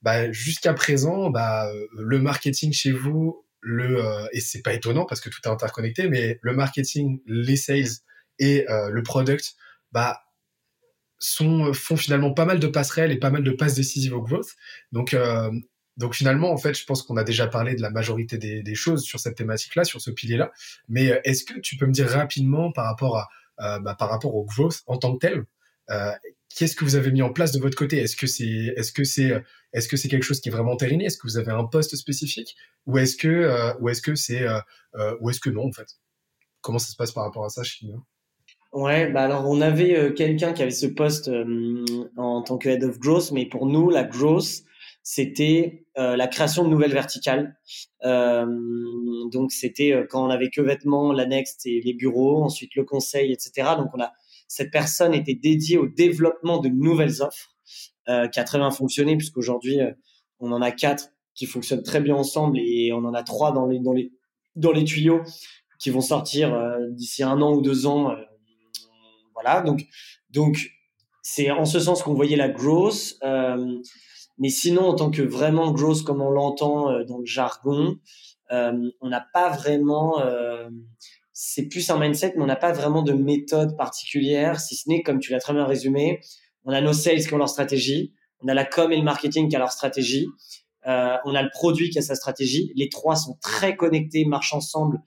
bah, 0.01 0.31
jusqu'à 0.31 0.73
présent, 0.73 1.29
bah, 1.29 1.71
le 1.95 2.19
marketing 2.19 2.73
chez 2.73 2.91
vous, 2.91 3.45
le 3.59 4.01
et 4.31 4.39
c'est 4.39 4.63
pas 4.63 4.73
étonnant 4.73 5.05
parce 5.05 5.21
que 5.21 5.29
tout 5.29 5.41
est 5.45 5.47
interconnecté, 5.49 6.09
mais 6.09 6.39
le 6.41 6.55
marketing, 6.55 7.21
les 7.27 7.57
sales 7.57 7.99
et 8.39 8.65
le 8.67 9.03
product, 9.03 9.53
bah 9.91 10.23
sont, 11.21 11.67
euh, 11.67 11.73
font 11.73 11.95
finalement 11.95 12.33
pas 12.33 12.45
mal 12.45 12.59
de 12.59 12.67
passerelles 12.67 13.11
et 13.11 13.17
pas 13.19 13.29
mal 13.29 13.43
de 13.43 13.51
passes 13.51 13.75
décisives 13.75 14.13
au 14.13 14.21
growth. 14.21 14.55
Donc, 14.91 15.13
euh, 15.13 15.51
donc 15.97 16.15
finalement, 16.15 16.51
en 16.51 16.57
fait, 16.57 16.77
je 16.77 16.85
pense 16.85 17.03
qu'on 17.03 17.17
a 17.17 17.23
déjà 17.23 17.47
parlé 17.47 17.75
de 17.75 17.81
la 17.81 17.89
majorité 17.89 18.37
des, 18.37 18.63
des 18.63 18.75
choses 18.75 19.03
sur 19.03 19.19
cette 19.19 19.35
thématique-là, 19.35 19.83
sur 19.83 20.01
ce 20.01 20.11
pilier-là. 20.11 20.51
Mais 20.89 21.11
euh, 21.11 21.21
est-ce 21.23 21.43
que 21.45 21.59
tu 21.59 21.77
peux 21.77 21.85
me 21.85 21.91
dire 21.91 22.09
rapidement 22.09 22.71
par 22.71 22.85
rapport 22.85 23.17
à 23.17 23.29
euh, 23.59 23.79
bah, 23.79 23.95
par 23.95 24.09
rapport 24.09 24.33
au 24.35 24.43
growth 24.45 24.81
en 24.87 24.97
tant 24.97 25.13
que 25.15 25.27
tel, 25.27 25.45
euh, 25.91 26.11
qu'est-ce 26.49 26.75
que 26.75 26.85
vous 26.85 26.95
avez 26.95 27.11
mis 27.11 27.21
en 27.21 27.31
place 27.31 27.51
de 27.51 27.59
votre 27.59 27.77
côté? 27.77 27.97
Est-ce 27.99 28.15
que 28.15 28.25
c'est 28.27 28.73
est-ce 28.75 28.91
que 28.91 29.03
c'est 29.03 29.43
est-ce 29.73 29.87
que 29.87 29.97
c'est 29.97 30.07
quelque 30.09 30.23
chose 30.23 30.41
qui 30.41 30.49
est 30.49 30.51
vraiment 30.51 30.71
entériné 30.71 31.05
Est-ce 31.05 31.17
que 31.17 31.27
vous 31.27 31.37
avez 31.37 31.51
un 31.51 31.65
poste 31.65 31.95
spécifique? 31.95 32.55
Ou 32.87 32.97
est-ce 32.97 33.15
que 33.17 33.27
euh, 33.27 33.73
ou 33.79 33.89
est-ce 33.89 34.01
que 34.01 34.15
c'est 34.15 34.45
ou 35.19 35.29
est-ce 35.29 35.39
que 35.39 35.49
non 35.49 35.67
en 35.67 35.71
fait? 35.71 35.87
Comment 36.61 36.79
ça 36.79 36.91
se 36.91 36.95
passe 36.95 37.11
par 37.11 37.23
rapport 37.25 37.45
à 37.45 37.49
ça 37.49 37.63
chez 37.63 37.85
nous? 37.85 38.03
Ouais, 38.73 39.11
bah 39.11 39.23
alors 39.23 39.49
on 39.49 39.59
avait 39.59 39.97
euh, 39.97 40.13
quelqu'un 40.13 40.53
qui 40.53 40.61
avait 40.61 40.71
ce 40.71 40.85
poste 40.87 41.27
euh, 41.27 41.83
en 42.15 42.41
tant 42.41 42.57
que 42.57 42.69
head 42.69 42.85
of 42.85 42.99
growth, 42.99 43.31
mais 43.33 43.45
pour 43.45 43.65
nous 43.65 43.89
la 43.89 44.05
growth 44.05 44.63
c'était 45.03 45.85
euh, 45.97 46.15
la 46.15 46.27
création 46.27 46.63
de 46.63 46.69
nouvelles 46.69 46.93
verticales. 46.93 47.57
donc 48.01 49.51
c'était 49.51 50.05
quand 50.09 50.25
on 50.25 50.29
avait 50.29 50.49
que 50.49 50.61
vêtements, 50.61 51.11
l'annexe 51.11 51.57
et 51.65 51.81
les 51.81 51.93
bureaux, 51.93 52.43
ensuite 52.43 52.75
le 52.75 52.85
conseil, 52.85 53.33
etc. 53.33 53.71
Donc 53.77 53.89
on 53.93 53.99
a 54.01 54.13
cette 54.47 54.71
personne 54.71 55.13
était 55.13 55.33
dédiée 55.33 55.77
au 55.77 55.87
développement 55.87 56.59
de 56.59 56.69
nouvelles 56.69 57.21
offres, 57.21 57.55
qui 58.05 58.39
a 58.39 58.43
très 58.45 58.57
bien 58.57 58.71
fonctionné 58.71 59.17
puisqu'aujourd'hui 59.17 59.79
on 60.39 60.51
en 60.53 60.61
a 60.61 60.71
quatre 60.71 61.09
qui 61.35 61.45
fonctionnent 61.45 61.83
très 61.83 61.99
bien 61.99 62.15
ensemble 62.15 62.57
et 62.59 62.93
on 62.93 63.03
en 63.03 63.13
a 63.13 63.23
trois 63.23 63.51
dans 63.51 63.65
les 63.65 63.79
dans 63.79 63.93
les 63.93 64.13
dans 64.55 64.71
les 64.71 64.85
tuyaux 64.85 65.21
qui 65.79 65.89
vont 65.89 66.01
sortir 66.01 66.57
d'ici 66.91 67.23
un 67.23 67.41
an 67.41 67.53
ou 67.53 67.61
deux 67.61 67.85
ans 67.85 68.15
voilà, 69.41 69.61
donc 69.61 69.85
donc 70.29 70.71
c'est 71.21 71.51
en 71.51 71.65
ce 71.65 71.79
sens 71.79 72.03
qu'on 72.03 72.13
voyait 72.13 72.35
la 72.35 72.49
growth. 72.49 73.17
Euh, 73.23 73.79
mais 74.37 74.49
sinon, 74.49 74.83
en 74.83 74.95
tant 74.95 75.11
que 75.11 75.21
vraiment 75.21 75.71
growth 75.71 76.03
comme 76.03 76.21
on 76.21 76.31
l'entend 76.31 76.89
euh, 76.89 77.03
dans 77.03 77.19
le 77.19 77.25
jargon, 77.25 77.97
euh, 78.51 78.89
on 79.01 79.09
n'a 79.09 79.25
pas 79.33 79.49
vraiment. 79.49 80.21
C'est 81.33 81.67
plus 81.67 81.89
un 81.89 81.97
mindset, 81.97 82.33
mais 82.35 82.43
on 82.43 82.47
n'a 82.47 82.55
pas 82.55 82.71
vraiment 82.71 83.01
de 83.01 83.13
méthode 83.13 83.75
particulière, 83.75 84.59
si 84.59 84.75
ce 84.75 84.87
n'est, 84.87 85.01
comme 85.01 85.19
tu 85.19 85.31
l'as 85.31 85.39
très 85.39 85.53
bien 85.53 85.65
résumé, 85.65 86.19
on 86.65 86.71
a 86.71 86.81
nos 86.81 86.93
sales 86.93 87.25
qui 87.25 87.33
ont 87.33 87.37
leur 87.37 87.49
stratégie, 87.49 88.13
on 88.41 88.47
a 88.47 88.53
la 88.53 88.63
com 88.63 88.91
et 88.91 88.97
le 88.97 89.01
marketing 89.01 89.49
qui 89.49 89.55
a 89.55 89.59
leur 89.59 89.71
stratégie, 89.71 90.27
on 90.85 91.33
a 91.33 91.41
le 91.41 91.49
produit 91.51 91.89
qui 91.89 91.97
a 91.97 92.03
sa 92.03 92.13
stratégie. 92.13 92.71
Les 92.75 92.89
trois 92.89 93.15
sont 93.15 93.39
très 93.41 93.75
connectés, 93.75 94.23
marchent 94.25 94.53
ensemble 94.53 95.01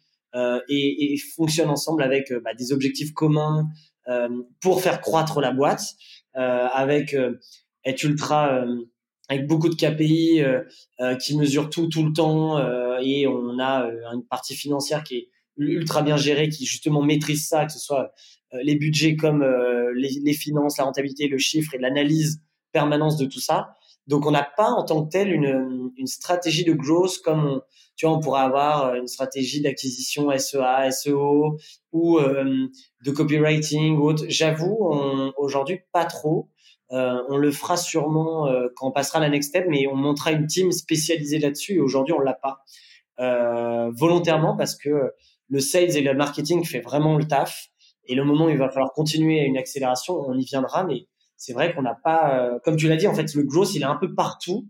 et, 0.69 1.17
fonctionnent 1.37 1.71
ensemble 1.71 2.03
avec 2.03 2.33
bah, 2.43 2.55
des 2.55 2.73
objectifs 2.73 3.13
communs, 3.13 3.69
pour 4.61 4.83
faire 4.83 5.01
croître 5.01 5.41
la 5.41 5.53
boîte 5.53 5.95
euh, 6.37 6.67
avec 6.73 7.15
euh, 7.15 7.41
être 7.85 8.03
ultra 8.03 8.65
avec 9.29 9.47
beaucoup 9.47 9.69
de 9.69 9.75
KPI 9.75 10.43
qui 11.23 11.37
mesurent 11.37 11.71
tout 11.71 11.89
tout 11.89 12.05
le 12.05 12.13
temps 12.13 12.59
et 13.01 13.27
on 13.27 13.59
a 13.59 13.91
une 14.13 14.25
partie 14.29 14.55
financière 14.55 15.03
qui 15.03 15.17
est 15.17 15.29
ultra 15.57 16.03
bien 16.03 16.17
gérée 16.17 16.49
qui 16.49 16.67
justement 16.67 17.03
maîtrise 17.03 17.47
ça 17.47 17.65
que 17.67 17.73
ce 17.73 17.79
soit 17.79 18.13
les 18.53 18.75
budgets 18.75 19.17
comme 19.17 19.45
les, 19.95 20.19
les, 20.23 20.33
finances 20.35 20.79
la 20.79 20.85
rentabilité 20.85 21.29
le 21.29 21.39
chiffre 21.39 21.75
et 21.75 21.79
l'analyse 21.79 22.43
permanence 22.73 23.17
de 23.17 23.27
tout 23.27 23.41
ça 23.41 23.75
donc 24.07 24.27
on 24.27 24.31
n'a 24.31 24.47
pas 24.57 24.71
en 24.71 24.85
tant 24.85 25.05
que 25.05 25.11
tel 25.11 25.33
une, 25.33 25.91
une 25.97 26.07
stratégie 26.07 26.65
de 26.65 26.73
growth 26.73 27.19
comme 27.25 27.45
on, 27.47 27.63
tu 27.97 28.07
vois, 28.07 28.17
on 28.17 28.21
pourrait 28.21 28.43
avoir 28.43 28.87
euh, 28.87 28.95
une 28.95 29.07
stratégie 29.07 29.61
d'acquisition 29.61 30.31
SEA, 30.37 30.91
SEO 30.91 31.57
ou 31.93 32.19
euh, 32.19 32.67
de 33.05 33.11
copywriting 33.11 33.97
ou 33.97 34.09
autre. 34.09 34.25
J'avoue, 34.29 35.33
aujourd'hui, 35.37 35.81
pas 35.93 36.05
trop. 36.05 36.51
Euh, 36.93 37.23
on 37.29 37.39
le 37.39 37.51
fera 37.51 37.77
sûrement 37.77 38.47
euh, 38.47 38.69
quand 38.77 38.89
on 38.89 38.93
passera 38.93 39.19
la 39.19 39.29
next 39.29 39.51
step, 39.51 39.67
mais 39.69 39.87
on 39.87 39.97
montera 39.97 40.33
une 40.33 40.47
team 40.47 40.71
spécialisée 40.71 41.39
là-dessus 41.39 41.75
et 41.75 41.81
aujourd'hui, 41.81 42.15
on 42.15 42.21
l'a 42.21 42.35
pas. 42.35 42.59
Euh, 43.21 43.91
volontairement 43.97 44.57
parce 44.57 44.77
que 44.77 45.13
le 45.49 45.61
sales 45.61 45.97
et 45.97 46.03
le 46.03 46.15
marketing 46.15 46.65
fait 46.65 46.81
vraiment 46.81 47.17
le 47.17 47.25
taf. 47.27 47.69
Et 48.07 48.15
le 48.15 48.25
moment 48.25 48.47
où 48.47 48.49
il 48.51 48.59
va 48.59 48.69
falloir 48.69 48.93
continuer 48.93 49.41
à 49.41 49.45
une 49.45 49.57
accélération, 49.57 50.15
on 50.15 50.39
y 50.39 50.45
viendra, 50.45 50.85
mais 50.85 51.07
c'est 51.37 51.53
vrai 51.53 51.75
qu'on 51.75 51.83
n'a 51.83 51.95
pas, 51.95 52.59
comme 52.65 52.77
tu 52.77 52.89
l'as 52.89 52.97
dit, 52.97 53.07
en 53.07 53.15
fait, 53.15 53.35
le 53.35 53.43
growth, 53.43 53.75
il 53.75 53.83
est 53.83 53.87
un 53.87 53.97
peu 53.97 54.15
partout 54.15 54.69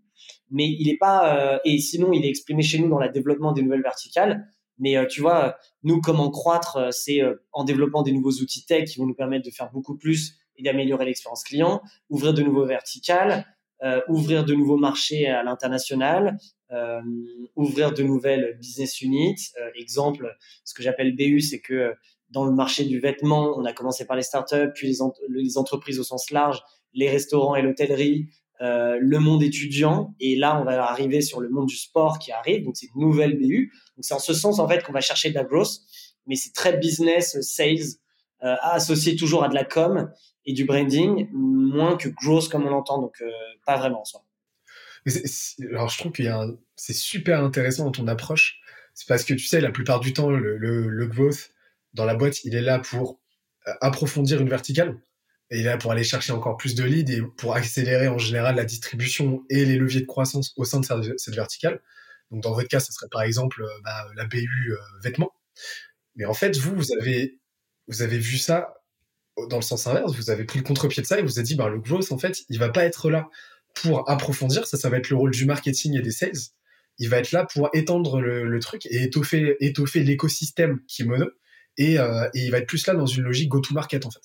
mais 0.51 0.69
il 0.69 0.89
est 0.89 0.97
pas. 0.97 1.37
Euh, 1.37 1.59
et 1.65 1.79
sinon, 1.79 2.13
il 2.13 2.25
est 2.25 2.29
exprimé 2.29 2.63
chez 2.63 2.79
nous 2.79 2.89
dans 2.89 2.99
le 2.99 3.09
développement 3.11 3.53
des 3.53 3.63
nouvelles 3.63 3.83
verticales. 3.83 4.49
Mais 4.79 4.97
euh, 4.97 5.07
tu 5.07 5.21
vois, 5.21 5.57
nous, 5.83 6.01
comment 6.01 6.31
croître, 6.31 6.77
euh, 6.77 6.91
c'est 6.91 7.21
en 7.53 7.65
développant 7.65 8.03
des 8.03 8.13
nouveaux 8.13 8.33
outils 8.33 8.65
tech 8.65 8.89
qui 8.89 8.99
vont 8.99 9.07
nous 9.07 9.15
permettre 9.15 9.45
de 9.45 9.51
faire 9.51 9.71
beaucoup 9.71 9.97
plus 9.97 10.39
et 10.57 10.63
d'améliorer 10.63 11.05
l'expérience 11.05 11.43
client, 11.43 11.83
ouvrir 12.09 12.33
de 12.33 12.43
nouveaux 12.43 12.65
verticales, 12.65 13.45
ouvrir 14.09 14.45
de 14.45 14.55
nouveaux 14.55 14.77
marchés 14.77 15.27
à 15.27 15.43
l'international, 15.43 16.39
ouvrir 17.57 17.93
de 17.93 18.05
nouvelles 18.05 18.57
business 18.61 19.01
units. 19.03 19.51
exemple, 19.75 20.33
ce 20.63 20.73
que 20.73 20.85
j'appelle 20.85 21.17
BU, 21.17 21.41
c'est 21.41 21.61
que 21.61 21.95
dans 22.31 22.45
le 22.45 22.53
marché 22.53 22.85
du 22.85 22.99
vêtement, 23.01 23.55
on 23.57 23.65
a 23.65 23.73
commencé 23.73 24.07
par 24.07 24.17
les 24.17 24.23
startups, 24.23 24.73
puis 24.75 24.89
les, 25.29 25.59
entreprises 25.59 26.01
au 26.01 26.05
sens 26.05 26.31
large, 26.31 26.63
les 26.93 27.09
restaurants 27.09 27.55
et 27.55 27.63
l'hôtellerie, 27.63 28.29
euh, 28.61 28.99
le 29.01 29.19
monde 29.19 29.43
étudiant. 29.43 30.15
Et 30.21 30.37
là 30.37 30.61
on 30.61 30.65
va 30.65 30.85
arriver 30.85 31.21
sur 31.21 31.41
le 31.41 31.49
monde 31.49 31.67
du 31.67 31.77
sport 31.77 32.19
qui 32.19 32.33
arrive. 32.33 32.65
Donc 32.65 32.77
c'est 32.77 32.87
une 32.95 33.03
nouvelle 33.03 33.39
BU 33.39 33.73
donc 33.97 34.05
c'est 34.05 34.15
en 34.15 34.19
ce 34.19 34.35
sens 34.35 34.59
en 34.59 34.69
fait 34.69 34.83
qu'on 34.83 34.93
va 34.93 35.01
chercher 35.01 35.31
de 35.31 35.35
la 35.35 35.45
growth 35.45 35.81
mais 36.27 36.37
c'est 36.37 36.53
très 36.53 36.77
business 36.77 37.41
sales 37.41 37.99
euh, 38.43 38.57
associé 38.63 39.17
toujours 39.17 39.45
à 39.45 39.49
de 39.49 39.55
la 39.55 39.65
com 39.65 40.11
et 40.45 40.53
du 40.53 40.65
branding 40.65 41.29
moins 41.33 41.97
que 41.97 42.09
growth 42.09 42.49
comme 42.49 42.67
on 42.67 42.71
l'entend. 42.71 43.01
Donc 43.01 43.17
euh, 43.23 43.31
pas 43.65 43.79
vraiment 43.79 44.03
en 44.03 44.05
soi. 44.05 44.25
Alors, 45.71 45.89
je 45.89 45.99
trouve 45.99 46.13
qu'il 46.13 46.33
c'est 46.77 46.93
super 46.93 47.43
intéressant 47.43 47.85
dans 47.85 47.93
ton 47.93 48.09
approche. 48.09 48.61
C'est 48.95 49.09
parce 49.09 49.25
que 49.25 49.35
tu 49.35 49.47
sais, 49.47 49.61
la 49.61 49.71
plupart 49.71 50.01
du 50.01 50.13
temps, 50.13 50.31
le, 50.31 50.57
le, 50.57 51.07
growth 51.07 51.51
dans 51.95 52.05
la 52.05 52.15
boîte, 52.15 52.45
il 52.45 52.55
est 52.55 52.61
là 52.61 52.79
pour 52.79 53.21
euh, 53.67 53.73
approfondir 53.81 54.41
une 54.41 54.49
verticale. 54.49 54.97
Et 55.51 55.59
il 55.59 55.63
est 55.63 55.71
là 55.71 55.79
pour 55.79 55.93
aller 55.93 56.05
chercher 56.05 56.33
encore 56.33 56.57
plus 56.57 56.75
de 56.75 56.85
leads 56.85 57.13
et 57.13 57.23
pour 57.37 57.55
accélérer 57.55 58.09
en 58.09 58.19
général 58.19 58.57
la 58.57 58.65
distribution 58.65 59.45
et 59.51 59.65
les 59.65 59.77
leviers 59.77 60.01
de 60.01 60.07
croissance 60.07 60.53
au 60.57 60.65
sein 60.65 60.81
de 60.81 61.15
cette 61.17 61.35
verticale. 61.35 61.81
Donc, 62.31 62.43
dans 62.43 62.53
votre 62.53 62.69
cas, 62.69 62.81
ce 62.81 62.93
serait 62.93 63.09
par 63.11 63.23
exemple 63.23 63.63
euh, 63.63 63.81
bah, 63.85 64.07
la 64.17 64.25
BU 64.25 64.73
euh, 64.73 64.77
vêtements. 65.03 65.33
Mais 66.17 66.25
en 66.25 66.35
fait, 66.35 66.57
vous, 66.57 66.75
vous 66.75 66.93
avez, 66.93 67.39
vous 67.89 68.03
avez 68.03 68.19
vu 68.19 68.39
ça 68.39 68.75
dans 69.49 69.57
le 69.57 69.63
sens 69.63 69.87
inverse. 69.87 70.15
Vous 70.15 70.31
avez 70.31 70.45
pris 70.45 70.59
le 70.59 70.65
contre-pied 70.65 71.03
de 71.03 71.07
ça 71.07 71.19
et 71.19 71.23
vous 71.23 71.39
avez 71.39 71.47
dit, 71.47 71.55
bah, 71.55 71.69
le 71.69 71.79
growth, 71.79 72.13
en 72.13 72.19
fait, 72.19 72.43
il 72.49 72.59
va 72.59 72.69
pas 72.69 72.85
être 72.85 73.11
là 73.11 73.29
pour 73.75 74.09
approfondir. 74.11 74.67
Ça, 74.67 74.77
ça 74.79 74.89
va 74.89 74.99
être 74.99 75.11
le 75.11 75.17
rôle 75.17 75.33
du 75.33 75.45
marketing 75.45 75.97
et 75.99 76.03
des 76.03 76.11
sales. 76.11 76.33
Il 76.99 77.09
va 77.09 77.19
être 77.19 77.33
là 77.33 77.45
pour 77.45 77.69
étendre 77.73 78.21
le, 78.21 78.59
truc 78.61 78.87
et 78.87 79.03
étoffer, 79.03 79.57
l'écosystème 80.03 80.81
Kimono. 80.87 81.27
Et, 81.77 81.99
euh, 81.99 82.29
et 82.35 82.45
il 82.45 82.51
va 82.51 82.59
être 82.59 82.67
plus 82.67 82.87
là 82.87 82.95
dans 82.95 83.07
une 83.07 83.25
logique 83.25 83.49
go-to-market, 83.49 84.07
en 84.07 84.11
fait. 84.11 84.23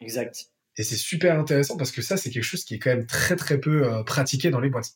Exact. 0.00 0.46
Et 0.76 0.82
c'est 0.82 0.96
super 0.96 1.38
intéressant 1.38 1.76
parce 1.76 1.92
que 1.92 2.02
ça, 2.02 2.16
c'est 2.16 2.30
quelque 2.30 2.44
chose 2.44 2.64
qui 2.64 2.74
est 2.74 2.78
quand 2.78 2.90
même 2.90 3.06
très, 3.06 3.36
très 3.36 3.58
peu 3.58 3.84
euh, 3.84 4.02
pratiqué 4.02 4.50
dans 4.50 4.60
les 4.60 4.70
boîtes. 4.70 4.92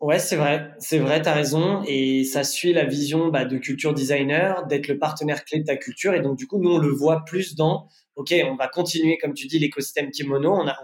Ouais, 0.00 0.20
c'est 0.20 0.36
vrai, 0.36 0.70
c'est 0.78 0.98
vrai, 0.98 1.20
tu 1.22 1.28
as 1.28 1.34
raison. 1.34 1.82
Et 1.86 2.24
ça 2.24 2.44
suit 2.44 2.72
la 2.72 2.84
vision 2.84 3.28
bah, 3.28 3.44
de 3.44 3.58
culture 3.58 3.94
designer, 3.94 4.66
d'être 4.66 4.86
le 4.86 4.98
partenaire 4.98 5.44
clé 5.44 5.60
de 5.60 5.64
ta 5.64 5.76
culture. 5.76 6.14
Et 6.14 6.20
donc, 6.20 6.38
du 6.38 6.46
coup, 6.46 6.60
nous, 6.60 6.70
on 6.70 6.78
le 6.78 6.90
voit 6.90 7.24
plus 7.24 7.56
dans, 7.56 7.88
OK, 8.14 8.32
on 8.46 8.54
va 8.54 8.68
continuer, 8.68 9.18
comme 9.18 9.34
tu 9.34 9.46
dis, 9.46 9.58
l'écosystème 9.58 10.10
kimono 10.10 10.52
on 10.52 10.68
a, 10.68 10.76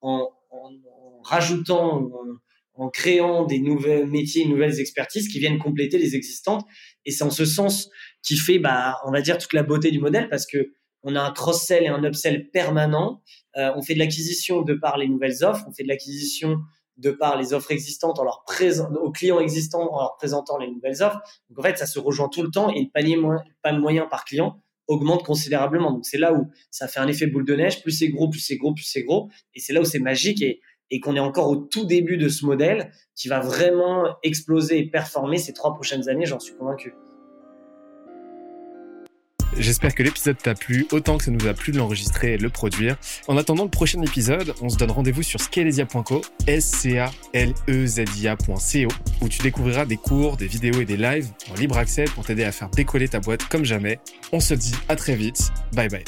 en, 0.00 0.30
en, 0.50 1.20
rajoutant, 1.22 1.96
en, 1.96 2.10
créant 2.92 3.44
des 3.44 3.60
nouveaux 3.60 4.06
métiers, 4.06 4.46
nouvelles 4.46 4.80
expertises 4.80 5.28
qui 5.28 5.38
viennent 5.38 5.58
compléter 5.58 5.98
les 5.98 6.16
existantes. 6.16 6.64
Et 7.04 7.10
c'est 7.10 7.24
en 7.24 7.30
ce 7.30 7.44
sens 7.44 7.90
qui 8.22 8.36
fait, 8.36 8.58
bah, 8.58 8.98
on 9.04 9.12
va 9.12 9.20
dire, 9.20 9.38
toute 9.38 9.52
la 9.52 9.62
beauté 9.62 9.90
du 9.90 10.00
modèle 10.00 10.28
parce 10.28 10.46
que 10.46 10.72
on 11.04 11.14
a 11.16 11.20
un 11.20 11.32
cross-sell 11.32 11.84
et 11.84 11.88
un 11.88 12.02
upsell 12.02 12.50
permanent. 12.50 13.22
Euh, 13.56 13.70
on 13.76 13.82
fait 13.82 13.94
de 13.94 13.98
l'acquisition 13.98 14.62
de 14.62 14.74
par 14.74 14.96
les 14.96 15.06
nouvelles 15.06 15.44
offres, 15.44 15.64
on 15.68 15.72
fait 15.72 15.82
de 15.82 15.88
l'acquisition 15.88 16.56
de 16.96 17.10
par 17.10 17.36
les 17.36 17.52
offres 17.52 17.72
existantes 17.72 18.18
en 18.18 18.24
leur 18.24 18.44
aux 19.02 19.10
clients 19.10 19.40
existants 19.40 19.92
en 19.92 20.00
leur 20.00 20.16
présentant 20.16 20.58
les 20.58 20.70
nouvelles 20.70 21.02
offres. 21.02 21.20
Donc 21.50 21.58
en 21.58 21.62
fait, 21.62 21.76
ça 21.76 21.86
se 21.86 21.98
rejoint 21.98 22.28
tout 22.28 22.42
le 22.42 22.50
temps 22.50 22.70
et 22.70 22.80
le 22.80 22.88
panier 22.90 23.16
moyen 23.16 24.06
par 24.06 24.24
client 24.24 24.60
augmente 24.86 25.24
considérablement. 25.24 25.92
Donc 25.92 26.06
c'est 26.06 26.18
là 26.18 26.32
où 26.32 26.50
ça 26.70 26.88
fait 26.88 27.00
un 27.00 27.08
effet 27.08 27.26
boule 27.26 27.44
de 27.44 27.54
neige. 27.54 27.82
Plus 27.82 27.92
c'est 27.92 28.08
gros, 28.08 28.28
plus 28.28 28.40
c'est 28.40 28.56
gros, 28.56 28.74
plus 28.74 28.84
c'est 28.84 29.02
gros. 29.02 29.28
Et 29.54 29.60
c'est 29.60 29.72
là 29.72 29.80
où 29.80 29.84
c'est 29.84 29.98
magique 29.98 30.42
et, 30.42 30.60
et 30.90 31.00
qu'on 31.00 31.16
est 31.16 31.20
encore 31.20 31.48
au 31.48 31.56
tout 31.56 31.84
début 31.84 32.16
de 32.16 32.28
ce 32.28 32.44
modèle 32.44 32.92
qui 33.14 33.28
va 33.28 33.40
vraiment 33.40 34.16
exploser 34.22 34.78
et 34.78 34.90
performer 34.90 35.38
ces 35.38 35.52
trois 35.52 35.74
prochaines 35.74 36.08
années. 36.08 36.26
J'en 36.26 36.40
suis 36.40 36.54
convaincu. 36.54 36.94
J'espère 39.56 39.94
que 39.94 40.02
l'épisode 40.02 40.36
t'a 40.36 40.54
plu 40.54 40.86
autant 40.90 41.16
que 41.16 41.24
ça 41.24 41.30
nous 41.30 41.46
a 41.46 41.54
plu 41.54 41.72
de 41.72 41.78
l'enregistrer 41.78 42.34
et 42.34 42.38
de 42.38 42.42
le 42.42 42.50
produire. 42.50 42.96
En 43.28 43.36
attendant 43.36 43.64
le 43.64 43.70
prochain 43.70 44.02
épisode, 44.02 44.52
on 44.60 44.68
se 44.68 44.76
donne 44.76 44.90
rendez-vous 44.90 45.22
sur 45.22 45.40
scalezia.co, 45.40 46.22
s 46.46 46.64
c 46.64 46.98
a 46.98 47.10
l 47.32 47.54
e 47.68 47.86
z 47.86 48.04
i 48.16 48.86
où 49.20 49.28
tu 49.28 49.42
découvriras 49.42 49.84
des 49.84 49.96
cours, 49.96 50.36
des 50.36 50.46
vidéos 50.46 50.80
et 50.80 50.84
des 50.84 50.96
lives 50.96 51.28
en 51.50 51.54
libre 51.54 51.78
accès 51.78 52.04
pour 52.04 52.24
t'aider 52.24 52.44
à 52.44 52.52
faire 52.52 52.68
décoller 52.68 53.08
ta 53.08 53.20
boîte 53.20 53.44
comme 53.44 53.64
jamais. 53.64 54.00
On 54.32 54.40
se 54.40 54.54
dit 54.54 54.74
à 54.88 54.96
très 54.96 55.14
vite. 55.14 55.52
Bye 55.72 55.88
bye. 55.88 56.04